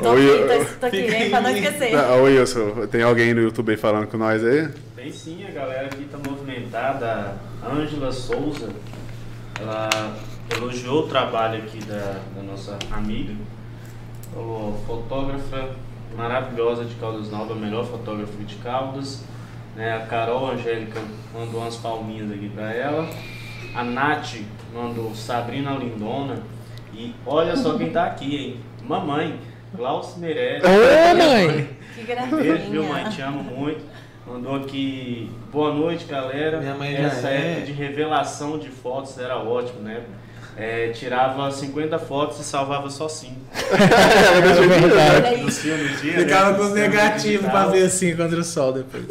[0.00, 1.94] Tô Oi, aqui, tô, tô aqui, hein, pra não esquecer.
[1.94, 4.68] Oi, Wilson, tem alguém no YouTube aí falando com nós aí?
[5.02, 7.34] Tem sim, a galera aqui tá movimentada.
[7.60, 8.68] A Ângela Souza,
[9.60, 10.16] ela
[10.48, 13.34] elogiou o trabalho aqui da, da nossa amiga.
[14.32, 15.70] Falou, fotógrafa
[16.16, 19.24] maravilhosa de Caldas Novas, a melhor fotógrafa de Caldas.
[19.74, 19.92] Né?
[19.92, 21.00] A Carol Angélica
[21.34, 23.10] mandou umas palminhas aqui para ela.
[23.74, 24.36] A Nath
[24.72, 26.44] mandou Sabrina Lindona.
[26.94, 28.60] E olha só quem tá aqui, hein?
[28.84, 29.36] Mamãe,
[29.74, 30.62] Glaucio Meirelles.
[30.62, 31.68] Ô, mãe!
[31.92, 32.36] Que gracinha.
[32.36, 33.04] Beijo, viu, mãe?
[33.10, 33.91] Te amo muito.
[34.26, 36.60] Mandou aqui, boa noite galera.
[36.60, 37.52] Minha mãe já Essa é.
[37.52, 40.02] época de revelação de fotos era ótimo, né?
[40.56, 43.34] É, tirava 50 fotos e salvava só 5.
[43.72, 46.58] Olha Nos filmes dia, Ficava né?
[46.58, 49.04] com os negativos pra ver assim contra o sol depois.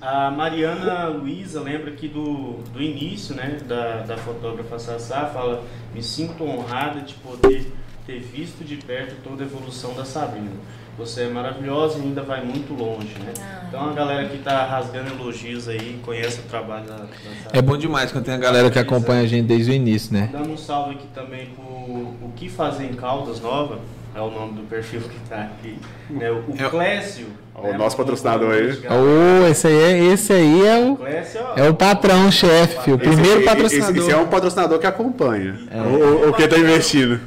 [0.00, 5.62] A Mariana Luiza lembra aqui do, do início, né, da, da fotógrafa Sassá, fala,
[5.94, 7.70] me sinto honrada de poder
[8.06, 10.50] ter visto de perto toda a evolução da Sabrina.
[10.98, 13.32] Você é maravilhosa e ainda vai muito longe, né?
[13.38, 13.64] Ah.
[13.68, 17.06] Então a galera que tá rasgando elogios aí, conhece o trabalho da, da.
[17.52, 20.30] É bom demais quando tem a galera que acompanha a gente desde o início, né?
[20.32, 23.78] Dando um salve aqui também pro O Que Fazer em Caldas Nova,
[24.14, 25.76] é o nome do perfil que tá aqui.
[26.08, 26.30] Né?
[26.30, 27.26] O, o É o- Clécio.
[27.54, 27.76] O né?
[27.78, 28.70] nosso patrocinador aí.
[28.70, 32.96] Ô, esse aí é, esse aí é o, Clécio, é o patrão, chefe, filho.
[32.96, 33.96] O primeiro esse- patrocinador.
[33.96, 35.58] Esse, esse é um patrocinador que acompanha.
[35.72, 37.18] O, o, o que tá investindo.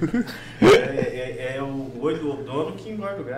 [0.62, 2.89] É, é- é o olho do dono que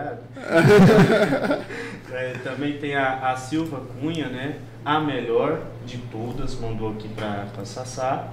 [0.02, 1.62] engorda o gado.
[2.12, 4.58] É, também tem a, a Silva Cunha, né?
[4.84, 8.28] A melhor de todas, mandou aqui pra, pra Sassá.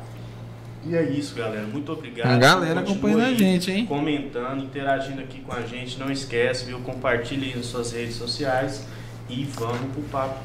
[0.86, 1.65] E é isso, galera.
[1.65, 2.29] Muito obrigado.
[2.29, 3.86] A galera acompanhando a gente, hein?
[3.86, 5.97] Comentando, interagindo aqui com a gente.
[5.97, 6.79] Não esquece, viu?
[6.82, 8.86] Compartilhe aí nas suas redes sociais.
[9.29, 10.39] E vamos pro papo.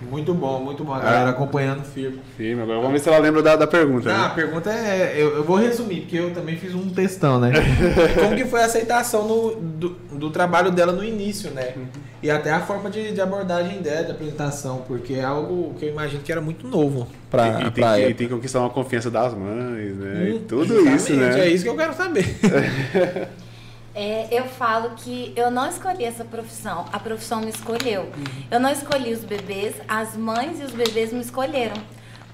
[0.00, 0.94] Muito bom, muito bom.
[0.94, 2.20] A galera acompanhando firme.
[2.36, 4.10] Firme, agora vamos ver se ela lembra da, da pergunta.
[4.10, 4.34] Ah, a né?
[4.34, 5.14] pergunta é.
[5.16, 7.52] Eu, eu vou resumir, porque eu também fiz um textão, né?
[8.18, 11.74] Como que foi a aceitação no- do, do trabalho dela no início, né?
[12.22, 15.90] E até a forma de, de abordagem dela, de apresentação, porque é algo que eu
[15.90, 18.60] imagino que era muito novo pra, e, e tem, pra que, e tem que conquistar
[18.60, 20.28] uma confiança das mães, né?
[20.28, 21.40] E Hum, tudo justamente, isso, né?
[21.40, 22.26] É isso que eu quero saber.
[23.94, 28.10] É, eu falo que eu não escolhi essa profissão, a profissão me escolheu.
[28.50, 31.76] Eu não escolhi os bebês, as mães e os bebês me escolheram.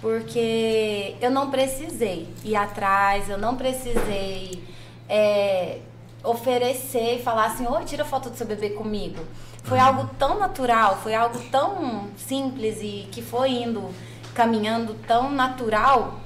[0.01, 4.62] Porque eu não precisei ir atrás, eu não precisei
[5.09, 5.79] é,
[6.23, 9.25] oferecer e falar assim, oi, tira foto do seu bebê comigo.
[9.64, 13.90] Foi algo tão natural, foi algo tão simples e que foi indo,
[14.35, 16.21] caminhando tão natural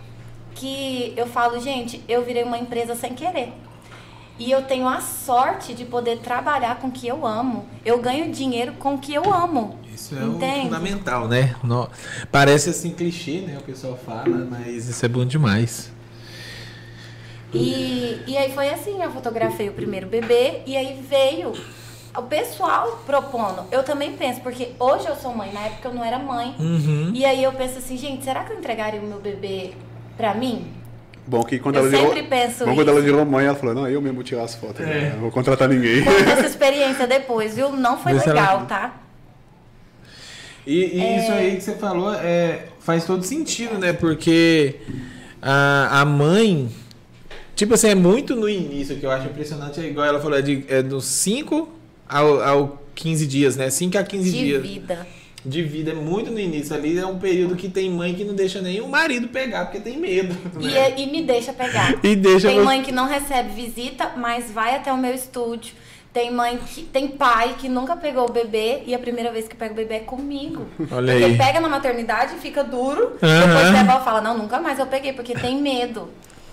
[0.54, 3.52] que eu falo, gente, eu virei uma empresa sem querer.
[4.40, 7.66] E eu tenho a sorte de poder trabalhar com o que eu amo.
[7.84, 9.78] Eu ganho dinheiro com o que eu amo.
[9.94, 11.54] Isso é o fundamental, né?
[11.62, 11.88] No-
[12.32, 13.58] Parece assim clichê, né?
[13.58, 15.92] O pessoal fala, mas isso é bom demais.
[17.52, 21.52] E, e aí foi assim, eu fotografei o primeiro bebê e aí veio
[22.16, 23.64] o pessoal propondo.
[23.70, 26.54] Eu também penso, porque hoje eu sou mãe, na época eu não era mãe.
[26.58, 27.10] Uhum.
[27.14, 29.72] E aí eu penso assim, gente, será que eu entregaria o meu bebê
[30.16, 30.66] pra mim?
[31.30, 32.06] Bom que quando Eu ela virou.
[32.08, 34.56] sempre penso bom quando ela virou mãe, ela falou, não, eu mesmo vou tirar as
[34.56, 34.84] fotos, É.
[34.86, 35.10] né?
[35.14, 36.02] não vou contratar ninguém.
[36.02, 37.70] Conta essa experiência depois, viu?
[37.70, 39.00] Não foi Vê se ela- legal, tá?
[40.66, 43.92] E, e isso aí que você falou é, faz todo sentido, né?
[43.92, 44.76] Porque
[45.40, 46.68] a, a mãe,
[47.54, 50.42] tipo assim, é muito no início que eu acho impressionante, é igual ela falou, é,
[50.42, 51.68] de, é dos 5
[52.08, 53.70] ao, ao 15 dias, né?
[53.70, 55.06] 5 a 15 De dias vida.
[55.44, 56.74] De vida, é muito no início.
[56.74, 59.96] Ali é um período que tem mãe que não deixa o marido pegar, porque tem
[59.98, 60.36] medo.
[60.60, 60.94] E, né?
[60.98, 61.94] e me deixa pegar.
[62.04, 65.74] E deixa Tem você- mãe que não recebe visita, mas vai até o meu estúdio.
[66.12, 66.82] Tem mãe que.
[66.82, 69.94] Tem pai que nunca pegou o bebê e a primeira vez que pega o bebê
[69.94, 70.66] é comigo.
[70.90, 71.36] Olha porque aí.
[71.38, 73.12] pega na maternidade fica duro.
[73.22, 73.46] Aham.
[73.46, 76.08] Depois leva e fala, não, nunca mais eu peguei, porque tem medo.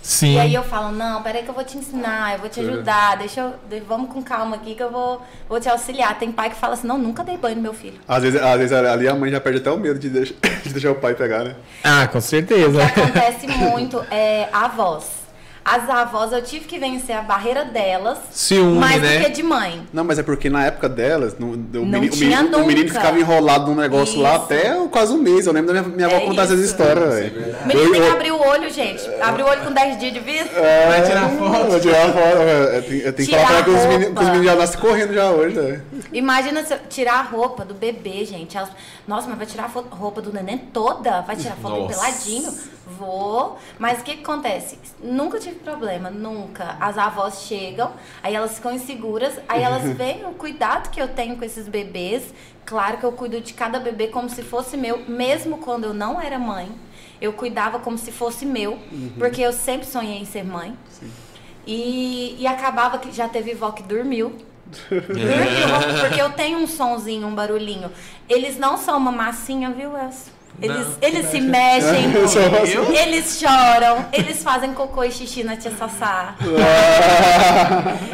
[0.07, 0.35] Sim.
[0.35, 3.17] E aí eu falo, não, peraí que eu vou te ensinar, eu vou te ajudar,
[3.17, 3.81] deixa eu.
[3.85, 6.17] Vamos com calma aqui que eu vou, vou te auxiliar.
[6.17, 7.99] Tem pai que fala assim, não, nunca dei banho no meu filho.
[8.07, 10.69] Às vezes, às vezes ali a mãe já perde até o medo de deixar, de
[10.69, 11.55] deixar o pai pegar, né?
[11.83, 12.81] Ah, com certeza.
[12.81, 15.16] O que acontece muito é avós.
[15.69, 19.17] As avós, eu tive que vencer a barreira delas, Ciúme, mais né?
[19.17, 19.85] do que de mãe.
[19.91, 22.87] Não, mas é porque na época delas, no, o, menino, o tinha menino- o menino
[22.87, 24.43] ficava enrolado num negócio lá Isso.
[24.45, 25.45] até quase um mês.
[25.45, 27.55] Eu lembro da minha, minha avó É contar essas histórias, velho.
[27.63, 29.03] O menino tem que abrir o olho, gente.
[29.21, 30.57] Abre o olho com 10 dias de vista.
[30.57, 31.67] É, Vai tirar foto?
[31.69, 32.17] Vou tirar foto.
[32.17, 34.55] Eu tenho, eu tenho que Tirar falar pra ela que os meninos, os meninos já
[34.55, 35.81] nascem correndo já hoje, né?
[36.13, 38.55] Imagina tirar a roupa do bebê, gente.
[38.55, 38.69] Elas,
[39.05, 41.21] Nossa, mas vai tirar a roupa do neném toda?
[41.21, 41.93] Vai tirar a foto Nossa.
[41.93, 42.53] peladinho?
[42.87, 43.57] Vou.
[43.77, 44.79] Mas o que, que acontece?
[45.01, 46.77] Nunca tive problema, nunca.
[46.79, 47.91] As avós chegam,
[48.23, 52.33] aí elas ficam inseguras, aí elas veem o cuidado que eu tenho com esses bebês.
[52.65, 56.19] Claro que eu cuido de cada bebê como se fosse meu, mesmo quando eu não
[56.21, 56.69] era mãe.
[57.19, 58.77] Eu cuidava como se fosse meu,
[59.17, 60.77] porque eu sempre sonhei em ser mãe.
[61.65, 64.35] E, e acabava que já teve vó que dormiu.
[64.89, 67.89] Dormiu, porque eu tenho um sonzinho, um barulhinho.
[68.29, 70.36] Eles não são uma massinha, viu, Elcio?
[70.59, 72.11] Eles, Não, eles se mexem,
[72.73, 72.91] Eu?
[72.91, 76.33] eles choram, eles fazem cocô e xixi na tia Sassá.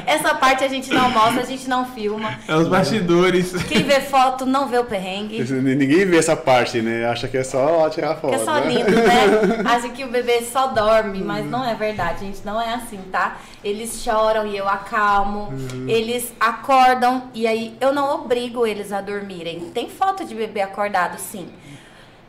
[0.06, 2.38] Essa parte a gente não mostra, a gente não filma.
[2.46, 3.54] É os bastidores.
[3.64, 5.42] Quem vê foto não vê o perrengue.
[5.54, 7.06] Ninguém vê essa parte, né?
[7.06, 8.32] Acha que é só tirar foto.
[8.36, 8.68] Que é só né?
[8.68, 9.64] lindo, né?
[9.66, 12.42] Acha que o bebê só dorme, mas não é verdade, gente.
[12.44, 13.38] Não é assim, tá?
[13.64, 15.54] Eles choram e eu acalmo.
[15.88, 19.72] Eles acordam e aí eu não obrigo eles a dormirem.
[19.74, 21.48] Tem foto de bebê acordado, sim.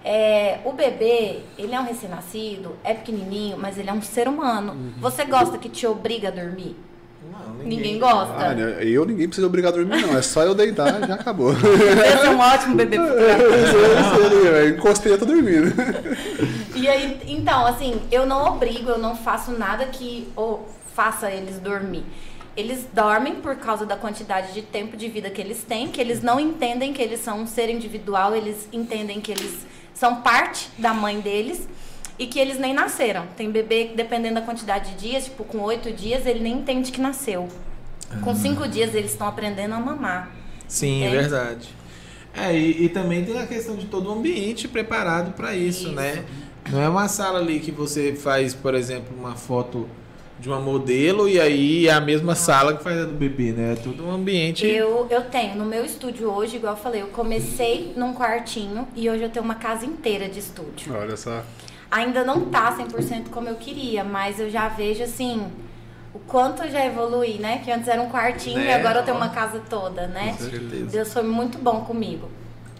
[0.04, 4.92] É, o bebê, ele é um recém-nascido, é pequenininho, mas ele é um ser humano.
[4.98, 6.76] Você gosta que te obriga a dormir?
[7.32, 8.34] Não, Ninguém gosta.
[8.34, 8.84] Ah, né?
[8.84, 10.16] eu ninguém precisa obrigar a dormir, não.
[10.16, 11.52] É só eu deitar e já acabou.
[11.56, 15.72] Esse é um ótimo bebê pra eu encostei, eu tô dormindo.
[16.76, 21.58] E aí, então, assim, eu não obrigo, eu não faço nada que ou faça eles
[21.58, 22.02] dormir.
[22.56, 26.20] Eles dormem por causa da quantidade de tempo de vida que eles têm, que eles
[26.20, 30.92] não entendem que eles são um ser individual, eles entendem que eles são parte da
[30.92, 31.68] mãe deles
[32.18, 33.26] e que eles nem nasceram.
[33.36, 36.92] Tem bebê que, dependendo da quantidade de dias, tipo, com oito dias, ele nem entende
[36.92, 37.48] que nasceu.
[38.22, 40.30] Com cinco dias, eles estão aprendendo a mamar.
[40.68, 41.16] Sim, é Entende?
[41.16, 41.68] verdade.
[42.36, 45.92] É, e, e também tem a questão de todo o ambiente preparado para isso, Isso.
[45.92, 46.24] né?
[46.70, 49.88] Não é uma sala ali que você faz, por exemplo, uma foto
[50.38, 53.72] de uma modelo e aí é a mesma sala que faz a do bebê, né?
[53.72, 54.66] É todo um ambiente.
[54.66, 59.08] Eu, eu tenho no meu estúdio hoje, igual eu falei, eu comecei num quartinho e
[59.08, 60.94] hoje eu tenho uma casa inteira de estúdio.
[60.94, 61.42] Olha só.
[61.90, 65.46] Ainda não tá 100% como eu queria, mas eu já vejo assim
[66.12, 67.60] o quanto eu já evolui, né?
[67.64, 68.74] Que antes era um quartinho e Né?
[68.74, 70.34] agora eu tenho uma casa toda, né?
[70.38, 70.86] Com certeza.
[70.86, 72.28] Deus foi muito bom comigo.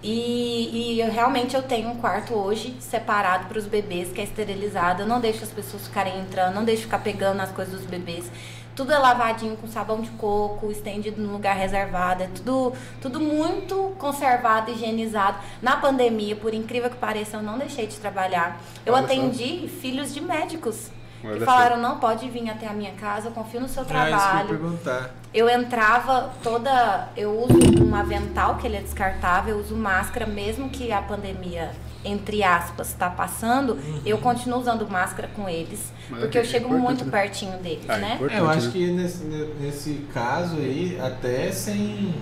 [0.06, 4.24] E, e eu, realmente eu tenho um quarto hoje separado para os bebês, que é
[4.24, 5.02] esterilizado.
[5.02, 8.30] Eu não deixo as pessoas ficarem entrando, não deixo ficar pegando as coisas dos bebês.
[8.76, 12.22] Tudo é lavadinho com sabão de coco, estendido no lugar reservado.
[12.22, 15.38] É tudo, tudo muito conservado, higienizado.
[15.62, 18.60] Na pandemia, por incrível que pareça, eu não deixei de trabalhar.
[18.84, 19.12] Eu Olha só.
[19.12, 20.90] atendi filhos de médicos.
[21.24, 21.44] Olha só.
[21.46, 23.98] falaram, não, pode vir até a minha casa, eu confio no seu Ah, isso que
[24.14, 24.48] eu trabalho.
[24.48, 25.10] perguntar.
[25.32, 27.08] Eu entrava toda.
[27.16, 31.72] Eu uso um avental, que ele é descartável, eu uso máscara, mesmo que a pandemia,
[32.04, 35.92] entre aspas, está passando, eu continuo usando máscara com eles.
[36.08, 37.10] Mas porque é eu chego importante, muito né?
[37.10, 38.18] pertinho deles, Ah, né?
[38.30, 38.72] É, eu acho né?
[38.72, 39.24] que nesse,
[39.58, 42.14] nesse caso aí, até sem.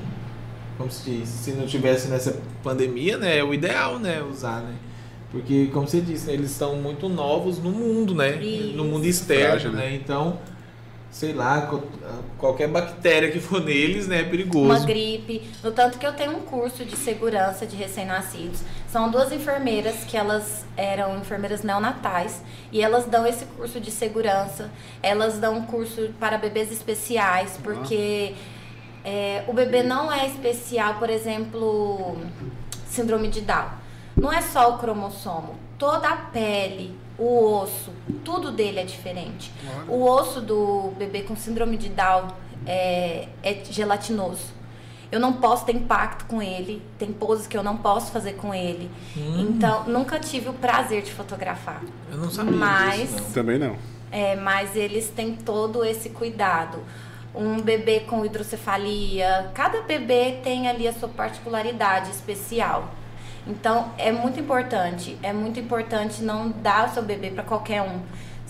[0.78, 1.28] Como se diz?
[1.28, 3.38] Se não tivesse nessa pandemia, né?
[3.38, 4.22] É o ideal, né?
[4.22, 4.74] Usar, né?
[5.32, 8.36] Porque, como você disse, né, eles estão muito novos no mundo, né?
[8.36, 8.76] Isso.
[8.76, 9.86] No mundo externo, Frágil, né?
[9.86, 9.94] né?
[9.94, 10.38] Então,
[11.10, 11.70] sei lá,
[12.36, 14.20] qualquer bactéria que for neles, né?
[14.20, 14.66] É perigoso.
[14.66, 15.42] Uma gripe.
[15.64, 18.60] No tanto que eu tenho um curso de segurança de recém-nascidos.
[18.90, 24.70] São duas enfermeiras que elas eram enfermeiras neonatais e elas dão esse curso de segurança.
[25.02, 28.34] Elas dão um curso para bebês especiais, porque
[29.02, 32.18] é, o bebê não é especial, por exemplo,
[32.86, 33.81] síndrome de Down.
[34.22, 37.90] Não é só o cromossomo, toda a pele, o osso,
[38.24, 39.52] tudo dele é diferente.
[39.88, 42.28] O osso do bebê com síndrome de Down
[42.64, 44.52] é, é gelatinoso.
[45.10, 48.54] Eu não posso ter impacto com ele, tem poses que eu não posso fazer com
[48.54, 48.88] ele.
[49.16, 51.82] Então, nunca tive o prazer de fotografar.
[52.08, 53.30] Eu não sabia Mas- disso, não.
[53.32, 53.76] Também não.
[54.12, 56.78] É, mas eles têm todo esse cuidado.
[57.34, 62.88] Um bebê com hidrocefalia, cada bebê tem ali a sua particularidade especial.
[63.46, 68.00] Então é muito importante, é muito importante não dar o seu bebê para qualquer um,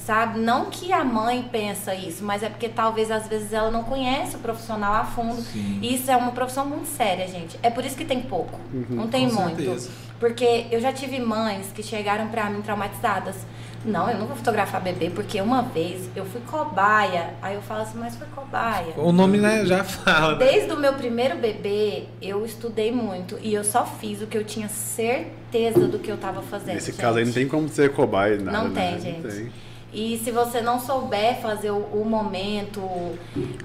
[0.07, 0.39] sabe?
[0.41, 4.37] Não que a mãe pensa isso, mas é porque talvez às vezes ela não conhece
[4.37, 5.41] o profissional a fundo.
[5.41, 5.79] Sim.
[5.81, 7.59] E isso é uma profissão muito séria, gente.
[7.63, 8.59] É por isso que tem pouco,
[8.91, 9.57] não tem com muito.
[9.57, 9.91] certeza.
[10.19, 13.37] Porque eu já tive mães que chegaram pra mim traumatizadas.
[13.85, 17.35] Não, eu não vou fotografar bebê, porque uma vez eu fui cobaia.
[17.43, 18.95] Aí eu falo assim, mas foi cobaia.
[18.97, 20.39] O nome né, já fala.
[20.39, 20.47] né?
[20.47, 23.37] Desde o meu primeiro bebê, eu estudei muito.
[23.43, 26.75] E eu só fiz o que eu tinha certeza do que eu tava fazendo.
[26.75, 27.01] Nesse gente.
[27.01, 28.57] caso aí não tem como ser cobaia, nada.
[28.57, 28.93] Não né?
[28.93, 29.23] tem, gente.
[29.23, 29.53] tem.
[29.93, 32.81] E se você não souber fazer o, o momento.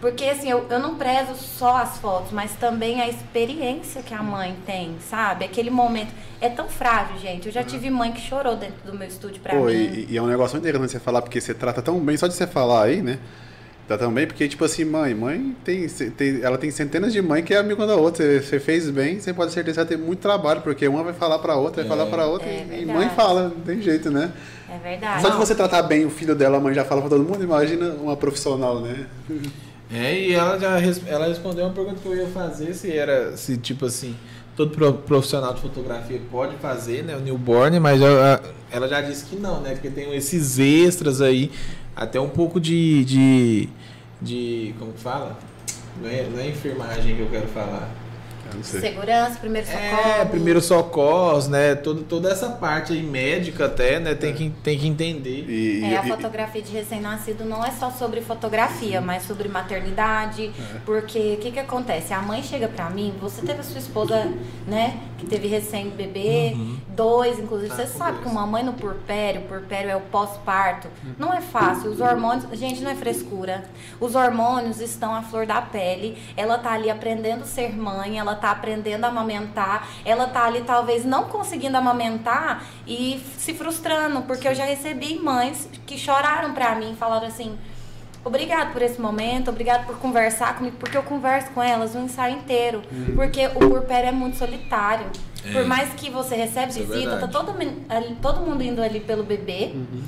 [0.02, 4.22] Porque assim, eu, eu não prezo só as fotos, mas também a experiência que a
[4.22, 5.46] mãe tem, sabe?
[5.46, 6.12] Aquele momento.
[6.42, 7.48] É tão frágil, gente.
[7.48, 9.72] Eu já tive mãe que chorou dentro do meu estúdio pra Pô, mim.
[9.74, 12.28] e, e é um negócio muito interessante você falar, porque você trata tão bem, só
[12.28, 13.18] de você falar aí, né?
[13.88, 17.54] Tão bem, porque, tipo assim, mãe, mãe tem, tem- ela tem centenas de mães que
[17.54, 18.42] é amiga da outra.
[18.42, 21.14] Você, fez bem, você pode ter certeza que vai ter muito trabalho, porque uma vai
[21.14, 21.98] falar pra outra, vai É.
[21.98, 24.34] falar pra outra, É e, e mãe fala, não tem jeito, né?
[24.70, 25.22] É verdade.
[25.22, 27.42] Só de você tratar bem o filho dela, a mãe já fala pra todo mundo,
[27.42, 29.06] imagina uma profissional, né?
[29.90, 33.56] É, e ela já ela respondeu uma pergunta que eu ia fazer, se era, se
[33.56, 34.18] tipo assim,
[34.54, 39.24] todo pro- profissional de fotografia pode fazer, né, o newborn, mas ela, ela já disse
[39.26, 41.50] que não, né, porque tem esses extras aí,
[41.98, 43.70] até um pouco de, de,
[44.22, 45.36] de como fala?
[46.00, 47.90] Não é, não é enfermagem que eu quero falar.
[48.64, 50.10] Segurança, primeiro socorro.
[50.10, 51.76] É, primeiro socorros, né?
[51.76, 54.16] Todo, toda essa parte aí médica até, né?
[54.16, 55.46] Tem, que, tem que entender.
[55.48, 60.52] E, é, a fotografia de recém-nascido não é só sobre fotografia, mas sobre maternidade.
[60.58, 60.80] É.
[60.86, 62.14] Porque o que, que acontece?
[62.14, 64.32] A mãe chega pra mim, você teve a sua esposa,
[64.68, 65.00] né?
[65.18, 66.78] Que teve recém-bebê, uhum.
[66.90, 67.70] dois, inclusive.
[67.70, 70.88] Tá, você sabe que uma mãe no purpério, purpério é o pós-parto.
[71.04, 71.14] Uhum.
[71.18, 71.92] Não é fácil.
[71.92, 73.64] Os hormônios, gente, não é frescura.
[74.00, 76.18] Os hormônios estão à flor da pele.
[76.36, 80.62] Ela tá ali aprendendo a ser mãe, ela tá aprendendo a amamentar, ela tá ali
[80.62, 86.76] talvez não conseguindo amamentar e se frustrando, porque eu já recebi mães que choraram para
[86.76, 87.58] mim, falaram assim:
[88.28, 92.36] Obrigado por esse momento, obrigado por conversar comigo, porque eu converso com elas o ensaio
[92.36, 92.82] inteiro.
[92.92, 93.16] Uhum.
[93.16, 95.08] Porque o purpério é muito solitário.
[95.46, 95.54] É.
[95.54, 97.56] Por mais que você recebe Isso é visita, é tá todo,
[98.22, 99.72] todo mundo indo ali pelo bebê.
[99.74, 100.04] Uhum.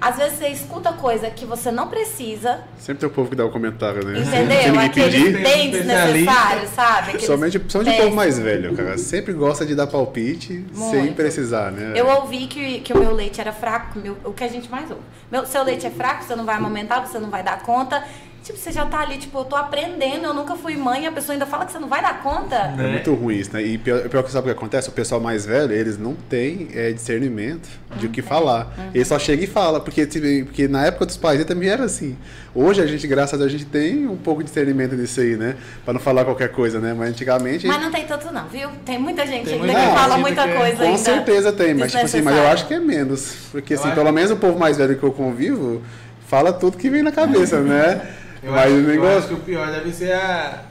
[0.00, 2.60] Às vezes você escuta coisa que você não precisa.
[2.78, 4.20] Sempre tem o povo que dá o comentário, né?
[4.20, 4.80] Entendeu?
[4.80, 7.08] Aqueles bem desnecessários, sabe?
[7.08, 8.96] Aqueles Somente são de povo mais velho, cara.
[8.96, 10.90] Sempre gosta de dar palpite Muito.
[10.90, 11.92] sem precisar, né?
[11.94, 14.90] Eu ouvi que, que o meu leite era fraco, meu, o que a gente mais
[14.90, 15.02] ouve.
[15.30, 18.02] Meu, seu leite é fraco, você não vai amamentar, você não vai dar conta.
[18.42, 21.12] Tipo, você já tá ali, tipo, eu tô aprendendo, eu nunca fui mãe, e a
[21.12, 22.56] pessoa ainda fala que você não vai dar conta.
[22.56, 22.92] É né?
[22.92, 23.62] muito ruim isso, né?
[23.62, 24.88] E pior, pior que sabe o que acontece?
[24.88, 28.72] O pessoal mais velho, eles não têm é, discernimento de o que falar.
[28.78, 28.90] Uhum.
[28.94, 30.06] Ele só chega e fala, porque,
[30.44, 32.16] porque na época dos pais também era assim.
[32.54, 35.36] Hoje a gente, graças a Deus, a gente tem um pouco de discernimento nisso aí,
[35.36, 35.56] né?
[35.84, 36.94] Pra não falar qualquer coisa, né?
[36.96, 37.66] Mas antigamente.
[37.66, 38.70] Mas não tem tanto, não, viu?
[38.86, 40.54] Tem muita gente tem ainda que fala muita que...
[40.54, 40.98] coisa Com ainda.
[40.98, 43.34] Com certeza tem, mas, tipo assim, mas eu acho que é menos.
[43.52, 45.82] Porque, assim, pelo menos o povo mais velho que eu convivo
[46.26, 48.00] fala tudo que vem na cabeça, né?
[48.42, 50.62] Eu, Mas acho, eu acho que o pior deve ser a,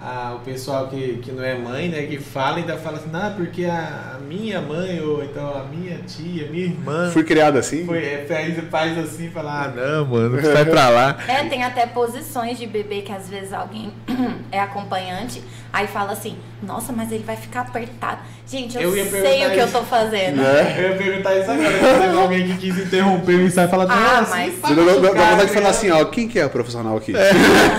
[0.00, 2.02] a, o pessoal que, que não é mãe, né?
[2.06, 5.64] Que fala e ainda fala assim, ah, porque a, a minha mãe, ou então a
[5.64, 7.10] minha tia, minha irmã.
[7.10, 7.84] Fui criado assim?
[7.84, 11.18] Foi, é, faz, faz assim, fala, ah, não, mano, sai pra lá.
[11.28, 13.92] É, tem até posições de bebê que às vezes alguém
[14.50, 15.42] é acompanhante,
[15.74, 18.20] aí fala assim, nossa, mas ele vai ficar apertado.
[18.46, 20.40] Gente, eu, eu sei o que eu tô fazendo.
[20.40, 20.78] É?
[20.78, 22.12] Eu ia perguntar isso agora.
[22.12, 24.60] Se alguém que quis interromper o ensaio e falar, ah, assim, mas...
[24.60, 27.12] Dá vontade de falar assim, ó, quem que é o profissional aqui?
[27.16, 27.32] É.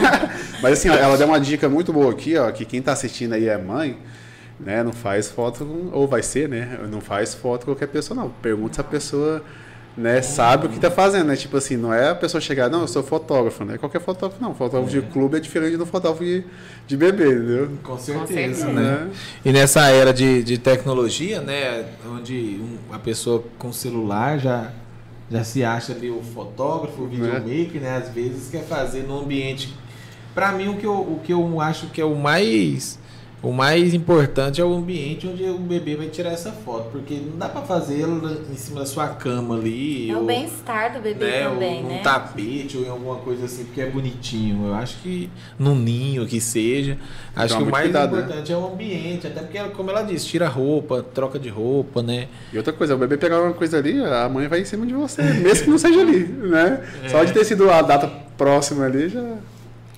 [0.62, 3.32] mas assim, ó, ela deu uma dica muito boa aqui, ó, que quem tá assistindo
[3.32, 3.98] aí é mãe,
[4.60, 8.30] né, não faz foto, ou vai ser, né, não faz foto com qualquer pessoa, não.
[8.30, 9.42] Pergunta se a pessoa
[9.98, 11.36] né, sabe o que está fazendo, né?
[11.36, 14.44] Tipo assim, não é a pessoa chegar, não, eu sou fotógrafo, não é qualquer fotógrafo,
[14.44, 14.54] não.
[14.54, 15.00] Fotógrafo é.
[15.00, 16.44] de clube é diferente do fotógrafo de,
[16.86, 17.70] de bebê, entendeu?
[17.82, 19.10] Com certeza, Com certeza né?
[19.44, 22.60] E nessa era de, de tecnologia, né, onde
[22.92, 24.72] a pessoa com celular já,
[25.32, 27.80] já se acha ali o fotógrafo, o videomaker, é.
[27.80, 27.98] né?
[27.98, 29.74] Às vezes quer fazer no ambiente.
[30.34, 33.00] Para mim, o que, eu, o que eu acho que é o mais
[33.46, 37.38] o mais importante é o ambiente onde o bebê vai tirar essa foto, porque não
[37.38, 40.10] dá para fazer ela em cima da sua cama ali.
[40.10, 42.00] É ou, o bem-estar do bebê né, também, ou né?
[42.00, 44.66] Um tapete ou em alguma coisa assim, porque é bonitinho.
[44.66, 45.30] Eu acho que
[45.60, 46.98] num ninho que seja.
[47.36, 48.24] Acho então, que o mais cuidado, né?
[48.24, 48.58] importante né?
[48.58, 52.28] é o ambiente, até porque, como ela disse, tira roupa, troca de roupa, né?
[52.52, 54.96] E outra coisa, o bebê pegar uma coisa ali, a mãe vai em cima de
[54.96, 56.84] você, mesmo que não seja ali, né?
[57.04, 57.10] É.
[57.10, 59.24] Só de ter sido a data próxima ali já.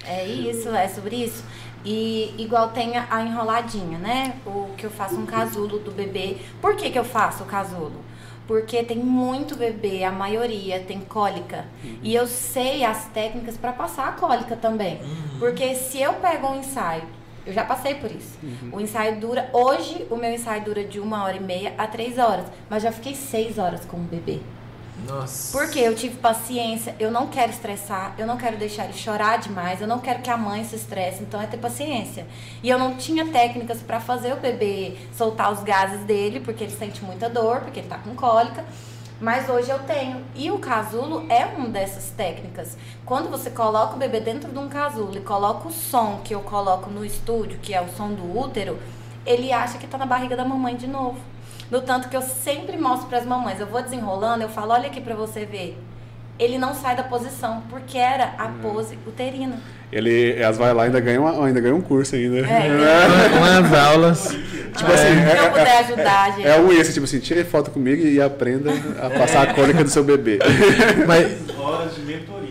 [0.05, 1.43] É isso, é sobre isso.
[1.89, 4.35] E igual tem a enroladinha, né?
[4.45, 6.35] O que eu faço um casulo do bebê.
[6.59, 8.03] Por que, que eu faço o casulo?
[8.45, 11.63] Porque tem muito bebê, a maioria tem cólica.
[11.81, 11.99] Uhum.
[12.03, 15.01] E eu sei as técnicas para passar a cólica também.
[15.01, 15.39] Uhum.
[15.39, 17.03] Porque se eu pego um ensaio,
[17.45, 18.37] eu já passei por isso.
[18.43, 18.71] Uhum.
[18.73, 19.49] O ensaio dura.
[19.53, 22.47] Hoje, o meu ensaio dura de uma hora e meia a três horas.
[22.69, 24.41] Mas já fiquei seis horas com o bebê.
[25.05, 25.57] Nossa.
[25.57, 29.79] Porque eu tive paciência, eu não quero estressar, eu não quero deixar ele chorar demais,
[29.79, 32.25] eu não quero que a mãe se estresse, então é ter paciência.
[32.63, 36.75] E eu não tinha técnicas para fazer o bebê soltar os gases dele, porque ele
[36.75, 38.65] sente muita dor, porque ele tá com cólica.
[39.19, 40.23] Mas hoje eu tenho.
[40.35, 42.77] E o casulo é uma dessas técnicas.
[43.03, 46.41] Quando você coloca o bebê dentro de um casulo e coloca o som que eu
[46.41, 48.77] coloco no estúdio, que é o som do útero,
[49.25, 51.19] ele acha que tá na barriga da mamãe de novo.
[51.69, 54.87] No tanto que eu sempre mostro para as mamães, eu vou desenrolando, eu falo, olha
[54.87, 55.77] aqui para você ver.
[56.39, 58.59] Ele não sai da posição, porque era a uhum.
[58.61, 59.59] pose uterina.
[59.91, 62.37] Ele, elas vai lá e ainda ganham, ainda ganha um curso ainda.
[62.37, 63.37] É, é.
[63.37, 64.29] Umas aulas.
[64.29, 66.47] Tipo assim, é, Se eu puder é, ajudar, gente.
[66.47, 69.89] É o esse, tipo assim, tire foto comigo e aprenda a passar a cólica do
[69.89, 70.39] seu bebê.
[71.07, 72.47] Mas, horas de mentoria.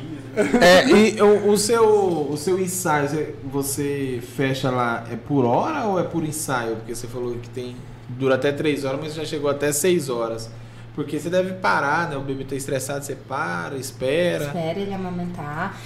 [0.61, 1.85] É, e o, o, seu,
[2.31, 6.77] o seu ensaio, você fecha lá, é por hora ou é por ensaio?
[6.77, 7.77] Porque você falou que tem
[8.09, 10.51] dura até 3 horas, mas já chegou até 6 horas.
[10.95, 12.17] Porque você deve parar, né?
[12.17, 14.47] O bebê tá estressado, você para, espera.
[14.47, 15.77] Espera ele amamentar.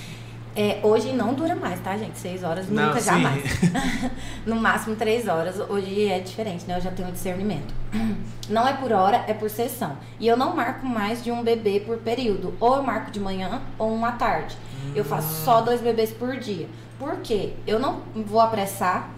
[0.54, 2.18] É, hoje não dura mais, tá, gente?
[2.18, 3.06] 6 horas não, nunca, sim.
[3.06, 3.42] jamais.
[4.46, 5.58] no máximo 3 horas.
[5.58, 6.76] Hoje é diferente, né?
[6.76, 7.72] Eu já tenho discernimento.
[8.48, 9.96] Não é por hora, é por sessão.
[10.18, 12.52] E eu não marco mais de um bebê por período.
[12.58, 14.56] Ou eu marco de manhã ou uma tarde.
[14.74, 14.90] Hum.
[14.92, 16.66] Eu faço só dois bebês por dia.
[16.98, 17.52] Por quê?
[17.64, 19.08] Eu não vou apressar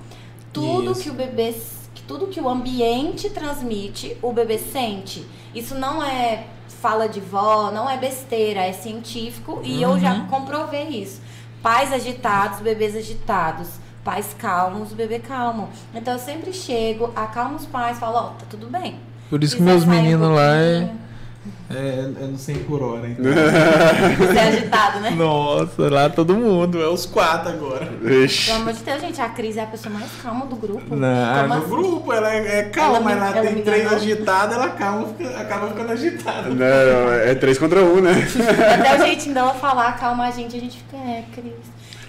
[0.52, 1.04] tudo Isso.
[1.04, 1.54] que o bebê,
[2.02, 5.24] que tudo que o ambiente transmite, o bebê sente.
[5.54, 6.44] Isso não é
[6.80, 10.26] fala de vó, não é besteira, é científico e eu já Uhum.
[10.26, 11.20] comprovei isso.
[11.62, 13.68] Pais agitados, bebês agitados.
[14.04, 15.68] Pais calmos, bebê calmo.
[15.94, 18.96] Então eu sempre chego, acalmo os pais, falo, ó, tá tudo bem.
[19.30, 20.90] Por isso que Quiser meus sair um meninos lá é,
[21.70, 21.74] é,
[22.24, 23.24] é no 100 por hora, então.
[24.18, 25.10] Você é agitado, né?
[25.10, 27.88] Nossa, lá todo mundo, é os quatro agora.
[28.02, 28.46] Vixe.
[28.50, 30.82] Pelo amor de Deus, gente, a Cris é a pessoa mais calma do grupo.
[30.86, 31.06] Como no
[31.54, 31.68] assim?
[31.68, 33.98] grupo, ela é, é calma, Ela lá ela tem três enganou.
[34.00, 36.48] agitadas, ela calma, fica- acaba ficando agitada.
[36.52, 38.12] Não, é três contra um, né?
[38.74, 41.52] Até o jeitinho dela falar, acalma a gente, a gente fica, é, Cris.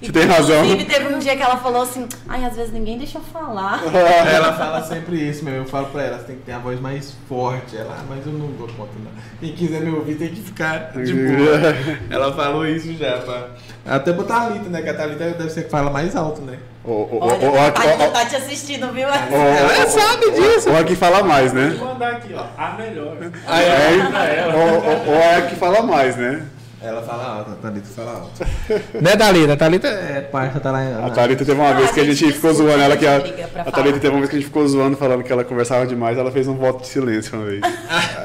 [0.03, 0.65] Você tem razão.
[0.65, 3.81] Inclusive, teve um dia que ela falou assim, ai, às vezes ninguém deixa eu falar.
[3.85, 5.53] Ela fala sempre isso, meu.
[5.53, 7.77] Eu falo pra ela, você tem que ter a voz mais forte.
[7.77, 9.11] Ela, ah, mas eu não dou conta, não.
[9.39, 11.59] Quem quiser me ouvir tem que ficar de boa.
[12.09, 13.47] Ela falou isso já, pá.
[13.85, 14.81] Até pra Thalita, né?
[14.81, 16.57] Que a Thalita deve ser que fala mais alto, né?
[16.83, 19.07] Ô, ô, Olha, a ó, tá te assistindo, viu?
[19.07, 20.69] Ela sabe disso.
[20.69, 21.75] Ou a que fala mais, né?
[21.77, 22.43] Vou mandar aqui, ó.
[22.57, 23.15] A melhor.
[23.47, 26.45] É, ou, ou, ou é a que fala mais, né?
[26.83, 28.45] Ela fala alto, a Thalita fala alto.
[29.01, 29.53] né, Thalita?
[29.53, 31.05] A Thalita é parça, tá lá.
[31.05, 33.61] A Thalita teve uma vez a que a gente ficou zoando ela que a, a
[33.61, 33.71] a.
[33.71, 36.29] Thalita teve uma vez que a gente ficou zoando falando que ela conversava demais, ela
[36.29, 37.61] fez um voto de silêncio uma vez.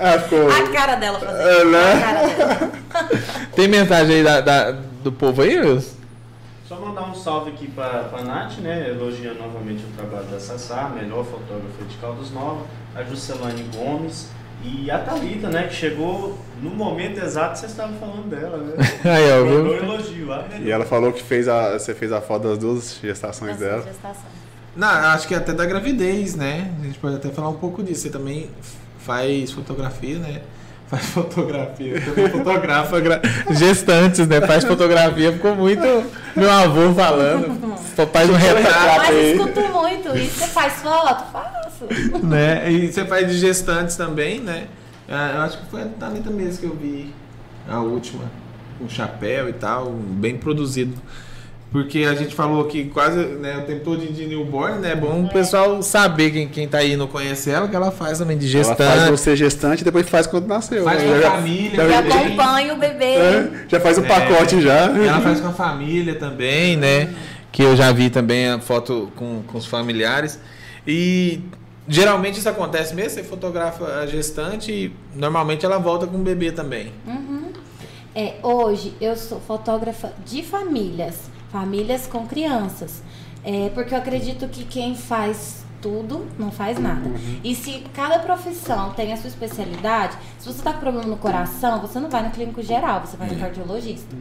[0.00, 0.48] Ela ficou.
[0.50, 1.48] A cara dela fazendo.
[1.48, 1.92] É, né?
[1.92, 2.70] A cara dela.
[3.54, 4.70] Tem mensagem aí da, da-
[5.02, 5.96] do povo aí, Wilson?
[6.68, 8.90] Só mandar um salve aqui pra, pra Nath, né?
[8.90, 14.28] Elogiando novamente o trabalho da Sassá, a melhor fotógrafa de Caldas Novas, a Juscelane Gomes
[14.64, 15.64] e a Thalita, né?
[15.68, 18.74] Que chegou no momento exato que vocês estavam falando dela, né?
[19.04, 19.74] Aí, ó, viu?
[19.76, 20.66] elogio, a melhor.
[20.66, 23.82] E ela falou que fez a, você fez a foto das duas gestações Nossa, dela.
[23.82, 24.38] gestação.
[24.76, 26.70] Não, acho que até da gravidez, né?
[26.80, 28.02] A gente pode até falar um pouco disso.
[28.02, 28.50] Você também
[29.00, 30.42] faz fotografia, né?
[30.88, 34.40] Faz fotografia, também fotografa gra- gestantes, né?
[34.40, 35.82] Faz fotografia, ficou muito
[36.36, 37.68] meu avô falando.
[38.12, 40.38] Faz um retrato Mas escuto muito isso.
[40.38, 41.24] Você faz foto?
[41.32, 41.57] Faço.
[42.22, 42.70] né?
[42.70, 44.66] E você faz de gestantes também, né?
[45.08, 47.12] Ah, Eu acho que foi a Thalita mesmo que eu vi
[47.68, 48.24] a última,
[48.78, 50.94] com chapéu e tal, bem produzido.
[51.70, 54.92] Porque a gente falou que quase né, o tempo todo de newborn, né?
[54.92, 57.90] É bom o pessoal saber, quem, quem tá aí e não conhece ela, que ela
[57.90, 58.98] faz também de Ela gestante.
[58.98, 60.82] faz você gestante e depois faz quando nasceu.
[60.84, 61.08] Faz né?
[61.10, 61.76] com a já, família.
[61.76, 63.04] já- já- acompanha o bebê.
[63.04, 64.78] é, já faz o pacote já.
[64.96, 67.14] Ela faz com a família também, né?
[67.52, 70.40] Que eu já vi também a foto com, com os familiares.
[70.86, 71.40] E
[71.88, 76.52] geralmente isso acontece mesmo, você fotografa a gestante e normalmente ela volta com o bebê
[76.52, 76.92] também.
[78.14, 83.02] É, hoje eu sou fotógrafa de famílias, famílias com crianças.
[83.44, 87.10] É, porque eu acredito que quem faz tudo não faz nada.
[87.42, 91.80] E se cada profissão tem a sua especialidade, se você tá com problema no coração,
[91.80, 94.14] você não vai no clínico geral, você vai no cardiologista.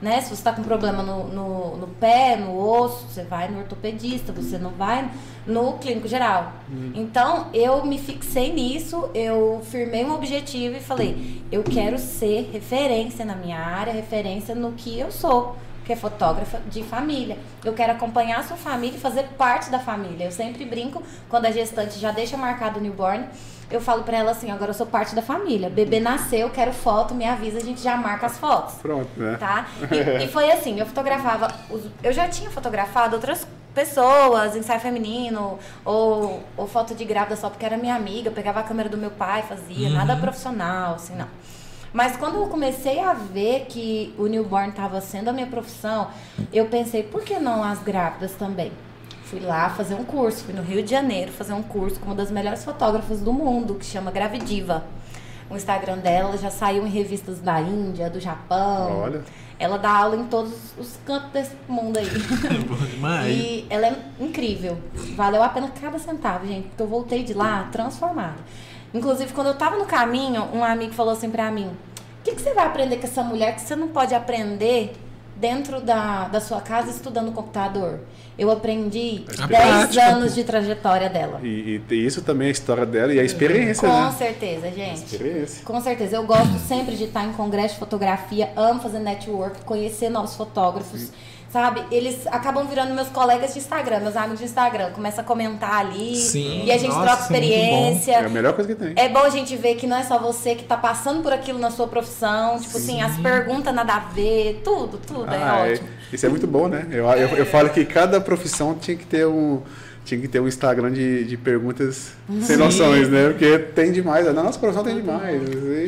[0.00, 0.20] Né?
[0.22, 4.32] Se você tá com problema no, no, no pé, no osso, você vai no ortopedista,
[4.32, 5.10] você não vai
[5.46, 6.52] no clínico geral.
[6.94, 13.24] Então, eu me fixei nisso, eu firmei um objetivo e falei, eu quero ser referência
[13.24, 15.56] na minha área, referência no que eu sou,
[15.90, 17.36] que é fotógrafa de família.
[17.64, 20.24] Eu quero acompanhar a sua família e fazer parte da família.
[20.26, 23.26] Eu sempre brinco, quando a gestante já deixa marcado o newborn,
[23.68, 25.68] eu falo pra ela assim, agora eu sou parte da família.
[25.68, 29.36] Bebê nasceu, quero foto, me avisa, a gente já marca as fotos Pronto, né?
[29.40, 29.66] tá?
[30.20, 35.58] E, e foi assim, eu fotografava, os- eu já tinha fotografado outras pessoas, ensaio feminino,
[35.84, 38.96] ou, ou foto de grávida só porque era minha amiga, eu pegava a câmera do
[38.96, 41.26] meu pai, fazia, nada profissional, assim, não.
[41.92, 46.08] Mas quando eu comecei a ver que o newborn estava sendo a minha profissão,
[46.52, 48.70] eu pensei, por que não as grávidas também?
[49.24, 52.14] Fui lá fazer um curso, fui no Rio de Janeiro fazer um curso com uma
[52.14, 54.84] das melhores fotógrafas do mundo, que chama Gravidiva.
[55.48, 59.02] O Instagram dela já saiu em revistas da Índia, do Japão.
[59.02, 59.24] Olha.
[59.58, 62.06] Ela dá aula em todos os cantos desse mundo aí.
[62.66, 63.36] Bom demais.
[63.36, 64.78] e ela é incrível.
[65.16, 68.38] Valeu a pena cada centavo, gente, porque eu voltei de lá transformada.
[68.92, 72.40] Inclusive, quando eu tava no caminho, um amigo falou assim pra mim: O que, que
[72.40, 74.92] você vai aprender com essa mulher que você não pode aprender
[75.36, 78.00] dentro da, da sua casa estudando computador?
[78.38, 81.40] Eu aprendi A 10 prática, anos de trajetória dela.
[81.42, 84.14] E, e isso também é a história dela e a experiência, Com né?
[84.16, 85.04] certeza, gente.
[85.04, 85.64] Experiência.
[85.64, 86.16] Com certeza.
[86.16, 91.10] Eu gosto sempre de estar em congresso de fotografia, amo fazer network, conhecer novos fotógrafos.
[91.52, 91.82] Sabe?
[91.90, 94.92] Eles acabam virando meus colegas de Instagram, meus amigos de Instagram.
[94.92, 96.14] Começa a comentar ali.
[96.14, 98.12] Sim, e a gente nossa, troca é experiência.
[98.12, 98.92] É a melhor coisa que tem.
[98.94, 101.58] É bom a gente ver que não é só você que tá passando por aquilo
[101.58, 102.60] na sua profissão.
[102.60, 105.26] Tipo assim, as perguntas nada a ver, tudo, tudo.
[105.26, 105.72] Ah, é é.
[105.72, 105.88] ótimo.
[106.12, 106.86] Isso é muito bom, né?
[106.88, 109.60] Eu, eu, eu falo que cada profissão tinha que ter um.
[110.04, 113.28] Tinha que ter um Instagram de, de perguntas sem noções, né?
[113.28, 114.24] Porque tem demais.
[114.26, 115.42] Na nossa profissão tem demais.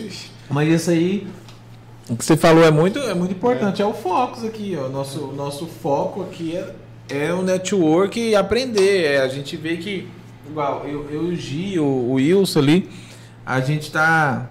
[0.05, 0.31] Ixi.
[0.51, 1.27] Mas isso aí,
[2.09, 3.81] o que você falou é muito, é muito importante.
[3.83, 4.89] É, o foco aqui, ó.
[4.89, 6.75] Nosso, nosso foco aqui é,
[7.29, 9.05] é um network e aprender.
[9.05, 10.09] É, a gente vê que,
[10.49, 12.91] igual, eu, eu o Gi, o, o Wilson ali,
[13.47, 14.49] a gente tá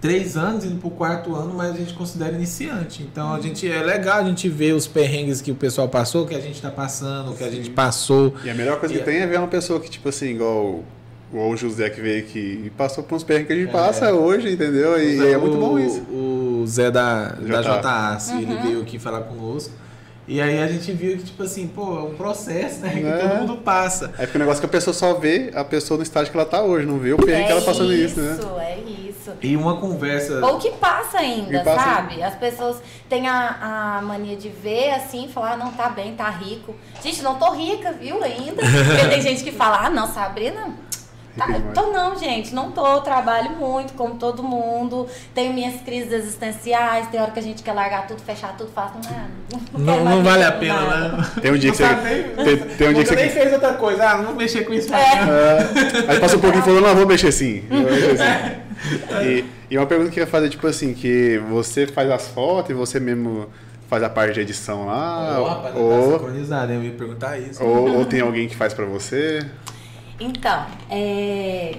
[0.00, 3.02] três anos indo pro quarto ano, mas a gente considera iniciante.
[3.02, 6.34] Então a gente é legal a gente ver os perrengues que o pessoal passou, que
[6.34, 8.32] a gente tá passando, que a gente passou.
[8.44, 10.26] E a melhor coisa E que a- tem é ver uma pessoa que, tipo assim,
[10.30, 10.84] igual
[11.32, 13.72] o, o José que veio aqui e passou por uns perrengues que a gente É.
[13.72, 14.96] passa hoje, entendeu?
[15.02, 16.00] E, é muito bom isso.
[16.02, 17.80] O Zé da, da JA.
[17.82, 19.72] JAS, ele veio aqui falar conosco.
[20.26, 22.90] E aí a gente viu que, tipo assim, pô, é um processo, né?
[22.90, 23.16] Que É.
[23.18, 24.12] todo mundo passa.
[24.18, 26.36] É porque o negócio é que a pessoa só vê a pessoa no estágio que
[26.36, 28.38] ela tá hoje, não vê o perrengue que ela passando isso, né?
[28.60, 29.32] É isso.
[29.42, 30.44] E uma conversa.
[30.44, 32.22] Ou que passa ainda, Que passa sabe?
[32.22, 32.76] As pessoas
[33.08, 36.74] têm a, a mania de ver assim falar, ah, não, tá bem, tá rico.
[37.02, 38.60] Gente, não tô rica, viu, ainda.
[38.86, 40.74] Porque tem gente que fala, ah, não, Sabrina.
[41.38, 47.06] Tá, tô não, gente, não tô, trabalho muito, como todo mundo, tenho minhas crises existenciais,
[47.08, 49.26] tem hora que a gente quer largar tudo, fechar tudo, fala, ah,
[49.72, 51.30] não, Não, não vale a pena, nada." né?
[51.40, 51.84] Tem um dia que você.
[51.86, 54.10] Tem, tem um dia que Você nem fez outra coisa.
[54.10, 54.92] Ah, não vou mexer com isso.
[54.92, 54.98] É.
[54.98, 57.64] É, aí passa um pouquinho e falou, não, vou mexer sim.
[57.70, 58.68] eu Vou mexer sim.
[59.22, 62.70] E, e uma pergunta que eu ia fazer, tipo assim, que você faz as fotos
[62.70, 63.48] e você mesmo
[63.88, 66.78] faz a parte de edição lá, Ó, rapaz, não tá ou, sincronizado, hein?
[66.78, 67.64] eu ia perguntar isso.
[67.64, 69.44] ou, ou tem alguém que faz pra você.
[70.20, 71.76] Então, é,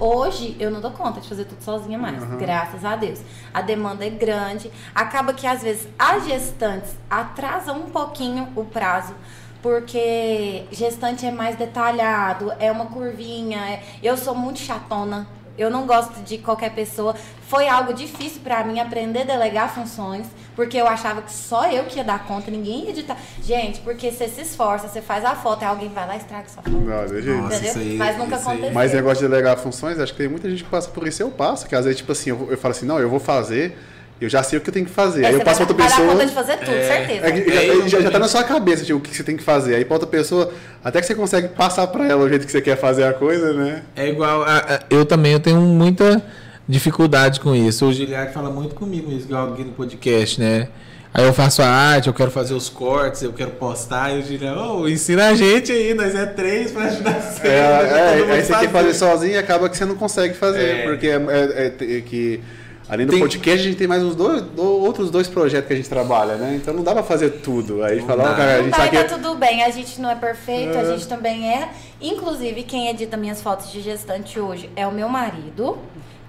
[0.00, 3.20] hoje eu não dou conta de fazer tudo sozinha mais, graças a Deus.
[3.52, 9.14] A demanda é grande, acaba que às vezes as gestantes atrasam um pouquinho o prazo.
[9.62, 13.58] Porque gestante é mais detalhado, é uma curvinha.
[13.68, 15.26] é- Eu sou muito chatona,
[15.58, 17.14] eu não gosto de qualquer pessoa.
[17.48, 20.26] Foi algo difícil pra mim aprender a delegar funções,
[20.56, 23.16] porque eu achava que só eu que ia dar conta, ninguém ia editar.
[23.42, 26.48] Gente, porque você se esforça, você faz a foto, aí alguém vai lá e estraga
[26.48, 26.70] sua foto.
[26.76, 27.40] Não, de jeito.
[27.42, 27.82] Nossa, Entendeu?
[27.82, 28.72] aí- Mas nunca aconteceu.
[28.72, 31.22] Mas negócio de delegar funções, acho que tem muita gente que passa por isso.
[31.22, 33.78] Eu passo, que às vezes, tipo assim, eu, eu falo assim, não, eu vou fazer,
[34.20, 35.24] eu já sei o que eu tenho que fazer.
[35.24, 36.12] É, aí eu passo vai, pra outra vai dar pessoa.
[36.12, 36.82] conta de fazer tudo, É.
[37.06, 37.26] certeza.
[37.26, 39.42] É que já, já, já tá na sua cabeça, tipo, o que você tem que
[39.42, 39.74] fazer.
[39.74, 40.52] Aí pra outra pessoa,
[40.84, 43.52] até que você consegue passar pra ela o jeito que você quer fazer a coisa,
[43.52, 43.82] né?
[43.94, 44.42] É igual.
[44.42, 46.22] a- a- eu também eu tenho muita
[46.68, 47.86] dificuldade com isso.
[47.86, 50.68] O Giliard fala muito comigo isso, igual aqui no podcast, né?
[51.14, 54.22] Aí eu faço a arte, eu quero fazer os cortes, eu quero postar, e o
[54.22, 57.46] Giliard, ô, ensina a gente aí, nós é três pra ajudar você.
[57.48, 59.94] É, pra é, todo mundo aí você quer fazer sozinho e acaba que você não
[59.94, 60.62] consegue fazer.
[60.80, 60.82] É.
[60.82, 62.40] Porque é, é- é- é que,
[62.88, 65.72] além do Tem- podcast, a gente tem mais uns dois, do- outros dois projetos que
[65.72, 66.54] a gente trabalha, né?
[66.60, 67.82] Então não dá pra fazer tudo.
[67.84, 68.34] Aí Não fala, ó, dá.
[68.34, 69.14] cara, a Não gente tá, tá e tá aqui.
[69.14, 70.84] tudo bem, a gente não é perfeito, a É.
[70.92, 71.68] gente também é.
[72.00, 75.78] Inclusive, quem edita minhas fotos de gestante hoje é o meu marido,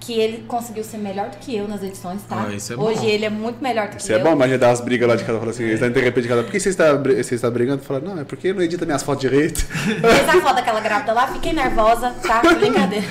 [0.07, 2.45] que ele conseguiu ser melhor do que eu nas edições, tá?
[2.47, 3.07] Ah, isso é hoje bom.
[3.07, 4.23] ele é muito melhor do Isso que é eu.
[4.23, 6.29] bom, mas já dá as brigas lá de cada fala assim, eles de repente de
[6.29, 6.43] cada.
[6.43, 7.83] Por que você está, você está brigando?
[7.83, 9.59] Fala, não, é porque não edita minhas fotos direito.
[9.67, 12.41] Fez a foto daquela grávida lá, fiquei nervosa, tá?
[12.55, 13.05] Brincadeira.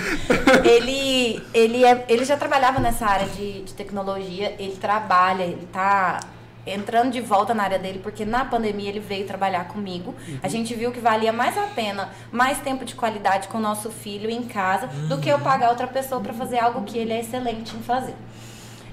[0.64, 6.20] Ele, ele, é, ele já trabalhava nessa área de, de tecnologia, ele trabalha, ele tá
[6.66, 10.14] entrando de volta na área dele, porque na pandemia ele veio trabalhar comigo.
[10.42, 13.90] A gente viu que valia mais a pena, mais tempo de qualidade com o nosso
[13.90, 17.20] filho em casa, do que eu pagar outra pessoa para fazer algo que ele é
[17.20, 18.14] excelente em fazer.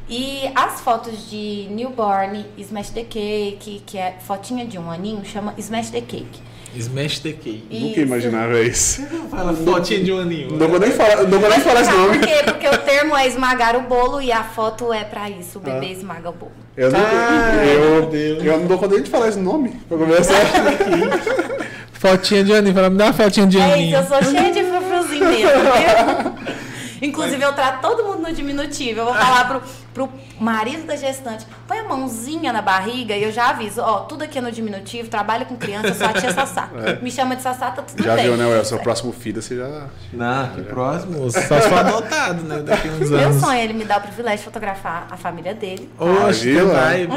[0.08, 5.54] E as fotos de newborn, Smash the Cake, que é fotinha de um aninho, chama
[5.58, 6.53] Smash the Cake.
[6.76, 7.64] Smash the cake.
[7.72, 9.02] Nunca imaginava isso.
[9.30, 10.52] Fala fotinha de um aninho.
[10.58, 12.18] Não vou nem falar, não vou nem falar esse nome.
[12.20, 12.34] por quê?
[12.46, 15.60] Porque o termo é esmagar o bolo e a foto é pra isso.
[15.60, 15.74] O Ah.
[15.74, 16.52] bebê esmaga o bolo.
[16.76, 18.12] Eu não, Ai, eu,
[18.44, 19.80] eu não dou conta nem de falar esse nome.
[19.88, 20.34] Pra começar.
[21.94, 22.74] Fotinha de aninho.
[22.76, 23.98] Fala, me dá uma fotinha de É isso, aninho.
[23.98, 26.54] eu sou cheia de frufruzinho mesmo, viu?
[27.08, 29.00] Inclusive, eu trato todo mundo no diminutivo.
[29.02, 29.62] Eu vou falar pro,
[29.94, 34.24] pro marido da gestante, põe a mãozinha na barriga e eu já aviso, ó, tudo
[34.24, 36.70] aqui é no diminutivo, trabalho com criança, sou a tia Sassá.
[37.02, 38.26] Me chama de Sassá, tá tudo Já bem.
[38.26, 38.66] viu, né, Well?
[38.66, 39.88] Seu próximo filho, você já.
[40.12, 41.30] Não, que próximo.
[41.32, 42.62] Só se for adotado, né?
[42.66, 43.42] Daqui uns Meu anos.
[43.42, 45.90] sonho é ele me dar o privilégio de fotografar a família dele.
[46.00, 46.68] Oxe, Ah, viu?
[46.72, 47.08] vai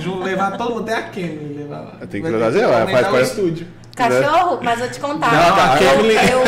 [0.00, 1.92] ju- levar todo mundo, até a Kemi levar lá.
[2.08, 3.66] Tem que Vai trazer, aumentar faz o parte- estúdio.
[3.96, 5.32] Cachorro, mas vou te contar.
[5.32, 6.42] Não, a eu, Kemi- eu,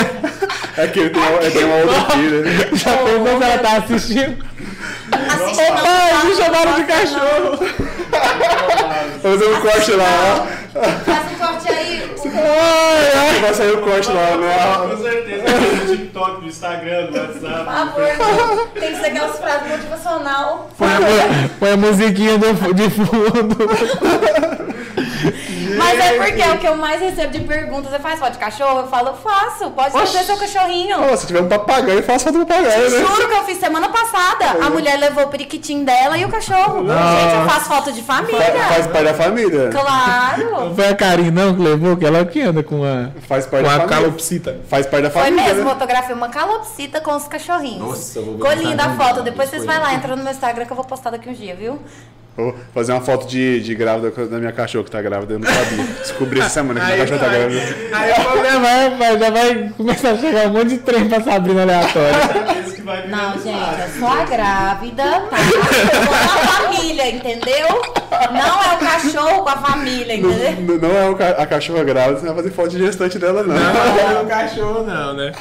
[0.82, 2.40] É que ele tem, uma- tem uma outra filha.
[2.42, 2.68] né?
[2.72, 4.46] Já perguntou se ela tá assistindo?
[5.12, 7.58] Assiste não, Pai, não, me chamaram de cachorro.
[9.22, 10.46] Fazer um corte lá.
[11.04, 12.10] Faz um corte aí.
[12.26, 13.40] ó.
[13.40, 14.88] Vai sair o corte lá, né?
[14.90, 15.44] Com certeza.
[15.86, 18.16] No TikTok, no Instagram, no Por WhatsApp.
[18.18, 20.70] favor, tem que ser aquelas frases motivacional.
[20.76, 23.56] Põe a, põe a musiquinha do- de fundo.
[25.76, 27.90] Mas é porque é o que eu mais recebo de perguntas.
[27.90, 28.80] Você faz foto de cachorro?
[28.80, 29.70] Eu falo, faço.
[29.70, 30.96] Pode trazer seu cachorrinho.
[31.12, 32.98] Ó, se tiver um papagaio, faça foto do papagaio, né?
[32.98, 34.64] Juro que eu fiz semana passada.
[34.64, 36.78] A mulher levou o periquitinho dela e o cachorro.
[36.86, 38.40] Gente, eu faço foto de Fa- família.
[38.68, 39.70] Faz parte da família.
[39.70, 40.50] Claro.
[40.68, 43.62] Não foi a Karine não que levou, que ela que anda com a, Faz parte
[43.64, 43.88] com da a família.
[43.88, 44.60] calopsita.
[44.68, 45.44] Faz parte da Foi família.
[45.44, 45.70] mesmo, né?
[45.70, 47.78] fotografei uma calopsita com os cachorrinhos.
[47.88, 49.22] Nossa, eu vou ver Ficou linda a foto.
[49.22, 49.74] Depois vocês foi.
[49.74, 51.78] vão lá, entra no meu Instagram que eu vou postar daqui uns dias, viu?
[52.36, 55.46] Vou fazer uma foto de, de grávida da minha cachorra que tá grávida, eu não
[55.50, 55.84] sabia.
[55.84, 57.76] Descobri essa semana que minha cachorra tá grávida.
[57.92, 61.22] Aí o problema vai, vai, já vai começar a chegar um monte de trem pra
[61.22, 62.56] Sabrina aleatória.
[63.08, 65.36] Não, gente, é só a grávida, tá?
[65.40, 67.66] Eu vou na família, entendeu?
[68.32, 70.78] Não é o cachorro com a família, entendeu?
[70.80, 73.18] Não, não é o ca- a cachorra grávida, você não vai fazer foto de gestante
[73.18, 73.54] dela, não.
[73.54, 75.32] Não, é o cachorro não, né?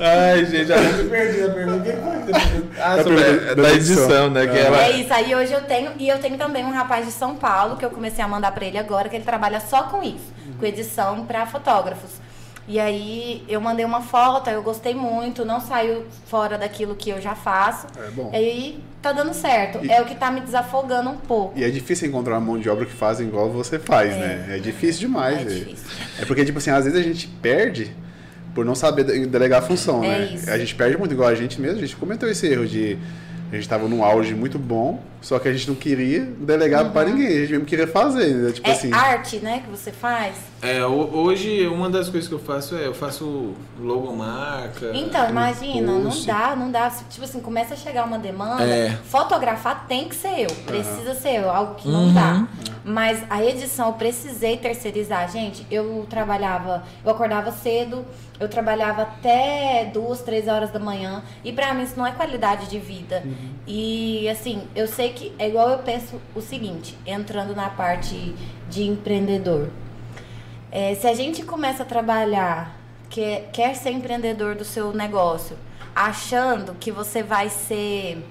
[0.00, 1.78] Ai, gente, já me perdi a pergunta.
[1.78, 2.64] O que foi?
[2.80, 4.04] Ah, Da sobre pergunta a, da da edição.
[4.04, 4.46] edição, né?
[4.46, 4.62] Que Ah.
[4.62, 4.82] ela...
[4.84, 7.76] É isso, aí hoje eu tenho, e eu tenho também um rapaz de São Paulo,
[7.76, 10.66] que eu comecei a mandar pra ele agora, que ele trabalha só com isso, com
[10.66, 12.10] edição pra fotógrafos.
[12.68, 17.18] E aí eu mandei uma foto, eu gostei muito, não saiu fora daquilo que eu
[17.20, 17.86] já faço.
[17.96, 18.30] É bom.
[18.32, 19.82] E aí tá dando certo.
[19.84, 21.58] E- É o que tá me desafogando um pouco.
[21.58, 24.46] E é difícil encontrar uma mão de obra que faz igual você faz, né?
[24.50, 25.38] É difícil demais.
[25.38, 25.86] É É, difícil.
[26.20, 27.90] é porque, tipo assim, às vezes a gente perde
[28.54, 30.24] por não saber de- delegar a função, É né?
[30.34, 30.50] isso.
[30.50, 32.98] A gente perde muito, igual a gente mesmo, a gente cometeu esse erro de.
[33.50, 37.04] A gente tava num auge muito bom, só que a gente não queria delegar pra
[37.06, 38.52] ninguém, a gente mesmo queria fazer, né?
[38.52, 38.74] Tipo Uhum.
[38.74, 38.92] É assim.
[38.92, 40.34] arte, né, que você faz?
[40.60, 44.90] É, ho- hoje uma das coisas que eu faço é eu faço logomarca.
[44.92, 46.90] Então, imagina, não dá, não dá.
[47.08, 48.90] Tipo assim, começa a chegar uma demanda, É.
[49.04, 52.12] fotografar tem que ser eu, precisa ser eu, algo que não Uhum.
[52.14, 52.46] dá.
[52.84, 55.30] Mas a edição eu precisei terceirizar.
[55.30, 58.04] Gente, eu trabalhava, eu acordava cedo,
[58.40, 61.22] eu trabalhava até duas, três horas da manhã.
[61.44, 63.22] E pra mim isso não é qualidade de vida.
[63.66, 68.34] E assim, eu sei que é igual eu penso o seguinte, entrando na parte
[68.70, 69.68] de empreendedor.
[70.70, 72.76] É, se a gente começa a trabalhar,
[73.08, 75.56] quer, quer ser empreendedor do seu negócio,
[75.94, 78.24] achando que você vai ser.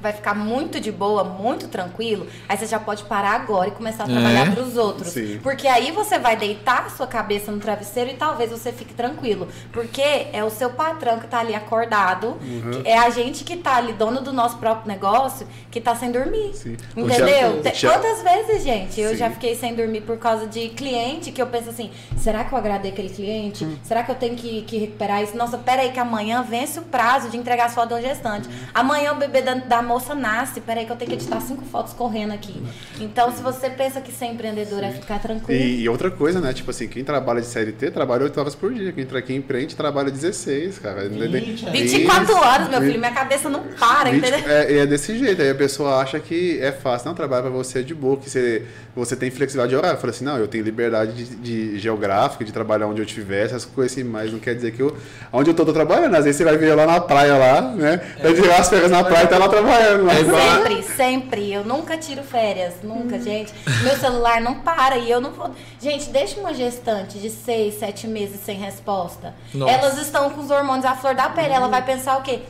[0.00, 4.04] Vai ficar muito de boa, muito tranquilo, aí você já pode parar agora e começar
[4.04, 4.50] a trabalhar É.
[4.50, 5.08] para os outros.
[5.08, 5.38] Sim.
[5.42, 9.48] Porque aí você vai deitar a sua cabeça no travesseiro e talvez você fique tranquilo.
[9.72, 10.00] Porque
[10.32, 12.82] é o seu patrão que tá ali acordado, Uhum.
[12.82, 16.10] que é a gente que tá ali, dono do nosso próprio negócio, que tá sem
[16.10, 16.54] dormir.
[16.54, 16.76] Sim.
[16.96, 17.62] Entendeu?
[17.62, 19.16] Já- já- Quantas vezes, gente, eu Sim.
[19.16, 22.58] já fiquei sem dormir por causa de cliente que eu penso assim, será que eu
[22.58, 23.64] agradei aquele cliente?
[23.64, 23.76] Hum.
[23.82, 25.36] Será que eu tenho que, que recuperar isso?
[25.36, 28.48] Nossa, peraí que amanhã vence o prazo de entregar fotos do gestante.
[28.48, 28.52] Hum.
[28.72, 31.92] Amanhã o bebê da, da moça nasce, peraí que eu tenho que editar cinco fotos
[31.92, 32.62] correndo aqui.
[33.00, 36.52] Então, se você pensa que ser empreendedor é ficar tranquilo, E, e outra coisa, né?
[36.52, 38.92] Tipo assim, quem trabalha de CLT trabalha 8 horas por dia.
[38.92, 41.08] Quem, quem empreende trabalha 16, cara.
[41.08, 41.70] 20, é.
[41.70, 44.48] 24 horas, meu filho, minha cabeça não para, 20 entendeu?
[44.48, 45.42] é, e é desse jeito.
[45.42, 47.08] Aí a pessoa acha que é fácil.
[47.08, 48.64] Não, trabalhar pra você é de boa, que você,
[48.94, 49.98] você tem flexibilidade de horário.
[49.98, 53.64] Fala assim, não, eu tenho liberdade de, de geográfica, de trabalhar onde eu estiver, essas
[53.64, 54.96] coisas assim, mas não quer dizer que eu.
[55.32, 56.14] Onde eu tô, tô trabalhando.
[56.14, 58.00] Às vezes você vai ver lá na praia lá, né?
[58.22, 59.79] Vai tirar as férias na praia e tá lá trabalhando.
[59.82, 61.52] É igual- Sempre, sempre.
[61.52, 63.52] Eu nunca tiro férias, nunca, gente.
[63.82, 65.50] Meu celular não para e eu não vou.
[65.80, 69.34] Gente, deixa uma gestante de seis, sete meses sem resposta.
[69.54, 69.72] Nossa.
[69.72, 71.52] Elas estão com os hormônios à flor da pele.
[71.52, 72.40] Ela vai pensar o quê?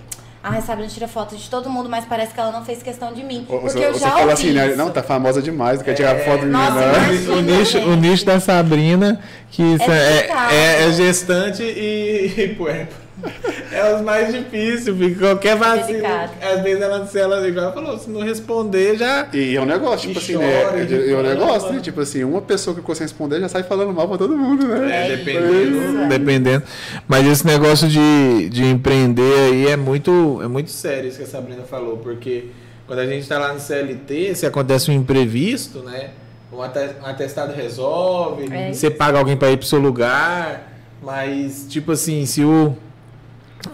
[0.43, 3.23] Ah, Sabrina tira foto de todo mundo, mas parece que ela não fez questão de
[3.23, 3.45] mim.
[3.47, 4.75] Ou Porque você, eu você já fala ouvi assim, né?
[4.75, 7.33] Não, tá famosa demais, não quer tirar foto de mim, Nossa.
[7.33, 9.21] O nicho, o nicho da Sabrina,
[9.51, 10.53] que isso é, complicado.
[10.55, 12.95] é, é gestante e, e puerpa.
[13.73, 15.87] É os mais difíceis, porque qualquer vacilo.
[15.87, 16.33] Delicado.
[16.43, 19.29] Às vezes ela, se ela igual falou, se não responder, já.
[19.33, 20.89] E é um negócio, tipo E assim, chora, né?
[20.91, 21.81] e É um negócio, né?
[21.81, 24.91] Tipo assim, uma pessoa que consegue responder já sai falando mal pra todo mundo, né?
[24.91, 26.09] É, É dependendo, é.
[26.09, 26.63] dependendo.
[27.07, 31.29] Mas esse negócio de, de empreender aí é muito, é muito sério isso que a
[31.29, 32.47] Sabrina falou, porque
[32.89, 36.11] quando a gente está lá no CLT, se acontece um imprevisto, né?
[36.53, 41.93] Um um atestado resolve, É você paga alguém para ir pro seu lugar, mas tipo
[41.93, 42.77] assim, se o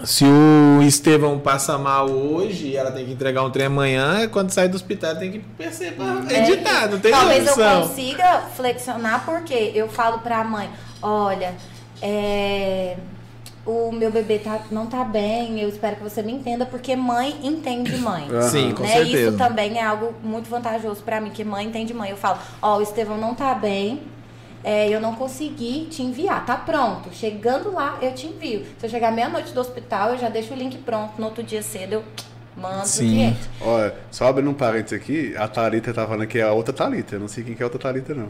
[0.05, 4.51] se o Estevão passa mal hoje e ela tem que entregar um trem amanhã, quando
[4.51, 7.89] sai do hospital tem que perceber É, editar, não tem Talvez eu solução.
[7.89, 10.69] consiga flexionar, porque eu falo pra mãe,
[11.03, 11.55] olha,
[12.03, 12.97] é,
[13.65, 17.37] o meu bebê tá, não tá bem, eu espero que você me entenda, porque mãe
[17.43, 18.29] entende mãe.
[18.51, 18.89] Sim, com né?
[18.91, 19.29] certeza.
[19.31, 22.11] Isso também é algo muito vantajoso pra mim, que mãe entende mãe.
[22.11, 24.03] Eu falo, ó, o Estevão não tá bem,
[24.67, 27.09] é, eu não consegui te enviar, tá pronto.
[27.13, 28.67] Chegando lá, eu te envio.
[28.79, 31.13] Se eu chegar meia-noite do hospital, eu já deixo o link pronto.
[31.19, 32.05] No outro dia cedo, eu
[32.57, 33.07] mando Sim.
[33.11, 33.39] cliente.
[33.61, 37.15] Olha, só abrindo um parênteses aqui, a Thalita tá falando que é a outra Thalita.
[37.15, 38.27] Eu não sei quem que é a outra Thalita, não.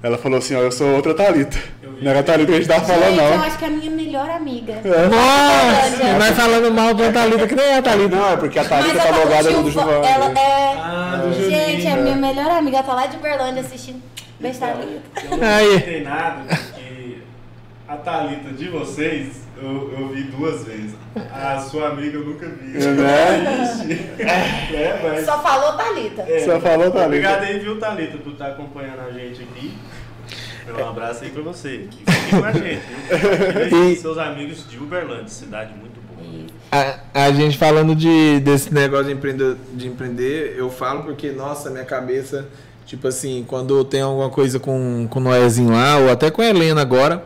[0.00, 1.58] Ela falou assim, ó, eu sou outra Thalita.
[2.00, 3.42] Não era a Thalita que a gente tava falando, Gente, eu não.
[3.44, 4.74] acho que é a minha melhor amiga.
[4.74, 8.14] Nossa, nós falando mal da Thalita, que nem é a Thalita.
[8.14, 9.90] Não, é porque a Thalita tá ela logada no do Juvan.
[10.04, 10.74] Ela é.
[10.78, 11.88] Ah, do Gente, Juninho.
[11.88, 12.76] é minha melhor amiga.
[12.76, 14.00] Ela tá lá de Berlândia assistindo.
[14.38, 15.20] Beijo, Thalita.
[15.24, 16.00] Eu não Aí.
[16.02, 17.18] nada, porque
[17.88, 20.94] a Thalita de vocês eu, eu vi duas vezes.
[21.32, 22.78] A sua amiga eu nunca vi.
[22.78, 24.06] Né?
[24.72, 25.24] É, mas.
[25.24, 26.22] Só falou Thalita.
[26.22, 27.06] é, Só falou Thalita.
[27.06, 29.74] Obrigado aí, viu, Thalita, por estar acompanhando a gente aqui.
[30.68, 31.76] Um abraço aí pra você.
[31.76, 32.82] E fique com a gente.
[33.70, 33.90] viu?
[33.90, 36.46] E seus amigos de Uberlândia, cidade muito boa.
[36.72, 41.70] A, a, gente falando de, desse negócio de empreender, de empreender, eu falo porque, nossa,
[41.70, 42.48] minha cabeça,
[42.86, 46.46] tipo assim, quando tem alguma coisa com, com o Noézinho lá, ou até com a
[46.46, 47.24] Helena agora,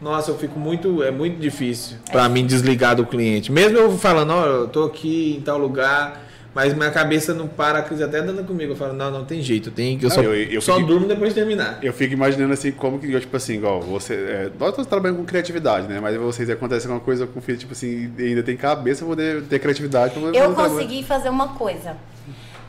[0.00, 1.02] nossa, eu fico muito.
[1.02, 2.28] É muito difícil para é.
[2.28, 3.50] mim desligar do cliente.
[3.50, 6.26] Mesmo eu falando, ó, oh, eu tô aqui em tal lugar
[6.56, 8.72] mas minha cabeça não para, a crise até dando comigo.
[8.72, 11.06] Eu falo, não, não tem jeito, tem que eu só, eu, eu só fico, durmo
[11.06, 11.78] depois de terminar.
[11.82, 14.14] Eu fico imaginando assim, como que, tipo assim, igual, você.
[14.14, 16.00] É, nós estamos trabalhando com criatividade, né?
[16.00, 19.42] Mas vocês acontece alguma coisa com o filho, tipo assim, ainda tem cabeça pra poder
[19.42, 21.94] ter criatividade pra Eu consegui fazer uma coisa.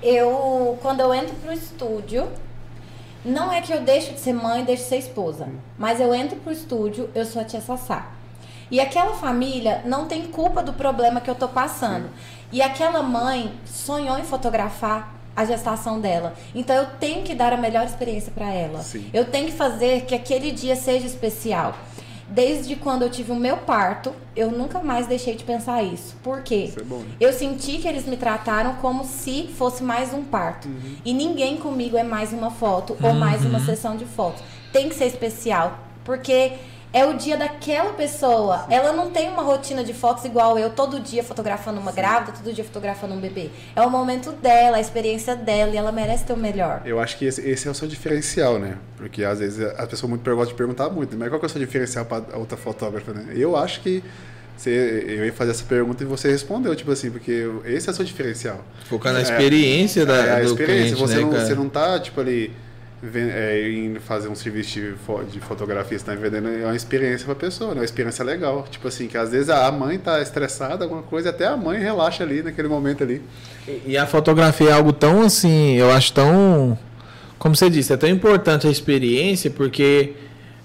[0.01, 2.27] Eu, quando eu entro pro estúdio,
[3.25, 5.49] não é que eu deixo de ser mãe, deixo de ser esposa.
[5.77, 8.11] Mas eu entro pro estúdio, eu sou a tia Sassá.
[8.69, 12.09] E aquela família não tem culpa do problema que eu tô passando.
[12.51, 16.33] E aquela mãe sonhou em fotografar a gestação dela.
[16.53, 18.81] Então eu tenho que dar a melhor experiência para ela.
[18.81, 19.09] Sim.
[19.13, 21.75] Eu tenho que fazer que aquele dia seja especial.
[22.29, 26.15] Desde quando eu tive o meu parto, eu nunca mais deixei de pensar isso.
[26.21, 26.65] Por quê?
[26.65, 27.15] Isso é bom, né?
[27.19, 30.67] Eu senti que eles me trataram como se fosse mais um parto.
[30.67, 30.95] Uhum.
[31.05, 33.65] E ninguém comigo é mais uma foto ou mais uma uhum.
[33.65, 34.43] sessão de fotos.
[34.73, 35.79] Tem que ser especial.
[36.03, 36.53] Porque
[36.97, 38.59] é o dia daquela pessoa.
[38.59, 38.73] Sim.
[38.73, 41.97] Ela não tem uma rotina de fotos igual eu, todo dia fotografando uma Sim.
[41.97, 43.49] grávida, todo dia fotografando um bebê.
[43.75, 46.81] É o momento dela, a experiência dela, e ela merece ter o melhor.
[46.85, 48.77] Eu acho que esse, esse é o seu diferencial, né?
[48.97, 51.49] Porque às vezes a pessoa muito gosta de perguntar muito, mas qual que é o
[51.49, 53.27] seu diferencial para outra fotógrafa, né?
[53.35, 54.03] Eu acho que
[54.55, 57.95] você, eu ia fazer essa pergunta e você respondeu, tipo assim, porque esse é o
[57.95, 58.65] seu diferencial.
[58.89, 60.95] Focar na é, experiência é, da, é, a do experiência.
[60.95, 62.51] Cliente, você, né, não, você não tá, tipo ali
[63.03, 64.93] é, em fazer um serviço de,
[65.31, 67.81] de fotografia, está vendendo é uma experiência para a pessoa, né?
[67.81, 68.65] uma experiência legal.
[68.69, 72.23] Tipo assim, que às vezes a mãe está estressada, alguma coisa, até a mãe relaxa
[72.23, 73.21] ali naquele momento ali.
[73.67, 76.77] E, e a fotografia é algo tão assim, eu acho tão.
[77.37, 80.13] Como você disse, é tão importante a experiência, porque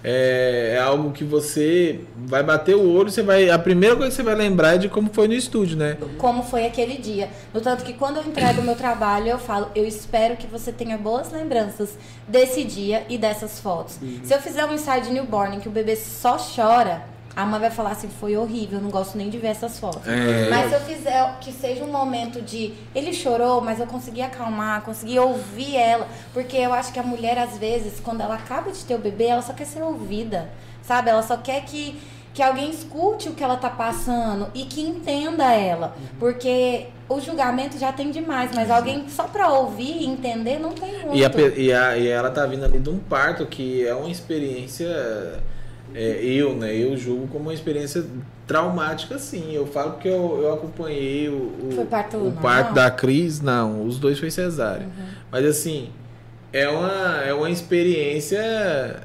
[0.04, 3.48] é, é, algo que você vai bater o olho, você vai.
[3.50, 5.96] A primeira coisa que você vai lembrar é de como foi no estúdio, né?
[6.18, 7.30] Como foi aquele dia.
[7.54, 10.72] No tanto que quando eu entrego o meu trabalho, eu falo, eu espero que você
[10.72, 11.96] tenha boas lembranças
[12.26, 13.98] desse dia e dessas fotos.
[14.02, 14.20] Uhum.
[14.24, 17.70] Se eu fizer um ensaio de newborn que o bebê só chora, a mãe vai
[17.70, 20.06] falar assim, foi horrível, não gosto nem de ver essas fotos.
[20.06, 20.50] É.
[20.50, 22.74] Mas se eu fizer que seja um momento de.
[22.94, 26.06] Ele chorou, mas eu consegui acalmar, consegui ouvir ela.
[26.34, 29.24] Porque eu acho que a mulher, às vezes, quando ela acaba de ter o bebê,
[29.24, 30.50] ela só quer ser ouvida.
[30.82, 31.08] Sabe?
[31.08, 31.98] Ela só quer que,
[32.34, 35.94] que alguém escute o que ela tá passando e que entenda ela.
[35.96, 36.18] Uhum.
[36.18, 38.74] Porque o julgamento já tem demais, mas uhum.
[38.74, 41.16] alguém só para ouvir e entender não tem muito.
[41.16, 44.10] E, a, e, a, e ela tá vindo ali de um parto que é uma
[44.10, 45.40] experiência
[45.94, 48.04] é, eu, né, eu julgo como uma experiência
[48.46, 49.52] traumática, sim.
[49.52, 53.98] Eu falo porque eu, eu acompanhei o, o, parto, o parto da Cris, não, os
[53.98, 54.86] dois foi cesárea.
[54.86, 55.04] Uhum.
[55.30, 55.90] Mas assim,
[56.52, 59.02] é uma, é uma experiência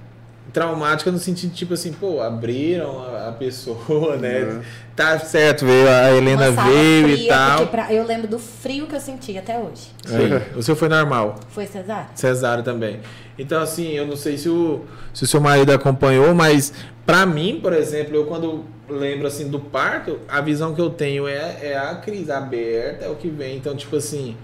[0.58, 4.39] traumática no sentido tipo assim, pô, abriram a, a pessoa, né?
[4.39, 4.62] Uhum.
[4.95, 7.68] Tá certo, veio, a Helena veio e tal.
[7.68, 9.91] Pra, eu lembro do frio que eu senti até hoje.
[10.03, 10.58] Sim.
[10.58, 11.36] O seu foi normal?
[11.49, 12.08] Foi cesárea.
[12.16, 13.01] Cesárea também.
[13.38, 14.84] Então, assim, eu não sei se o,
[15.14, 16.74] se o seu marido acompanhou, mas
[17.05, 21.28] para mim, por exemplo, eu quando lembro assim do parto, a visão que eu tenho
[21.28, 23.58] é, é a crise aberta, é o que vem.
[23.58, 24.36] Então, tipo assim,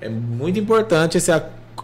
[0.00, 1.30] é muito importante esse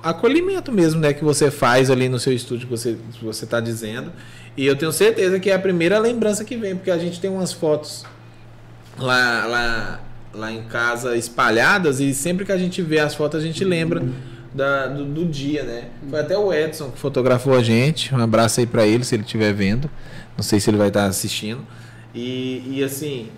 [0.02, 4.12] acolhimento mesmo, né, que você faz ali no seu estúdio, que você você está dizendo.
[4.56, 7.30] E eu tenho certeza que é a primeira lembrança que vem, porque a gente tem
[7.30, 8.04] umas fotos
[8.98, 10.00] lá, lá,
[10.34, 14.02] lá em casa espalhadas e sempre que a gente vê as fotos a gente lembra
[14.54, 15.84] da, do, do, dia, né?
[16.08, 18.14] Foi até o Edson que fotografou a gente.
[18.14, 19.88] Um abraço aí para ele, se ele estiver vendo.
[20.36, 21.60] Não sei se ele vai estar assistindo.
[22.14, 23.28] E, e assim,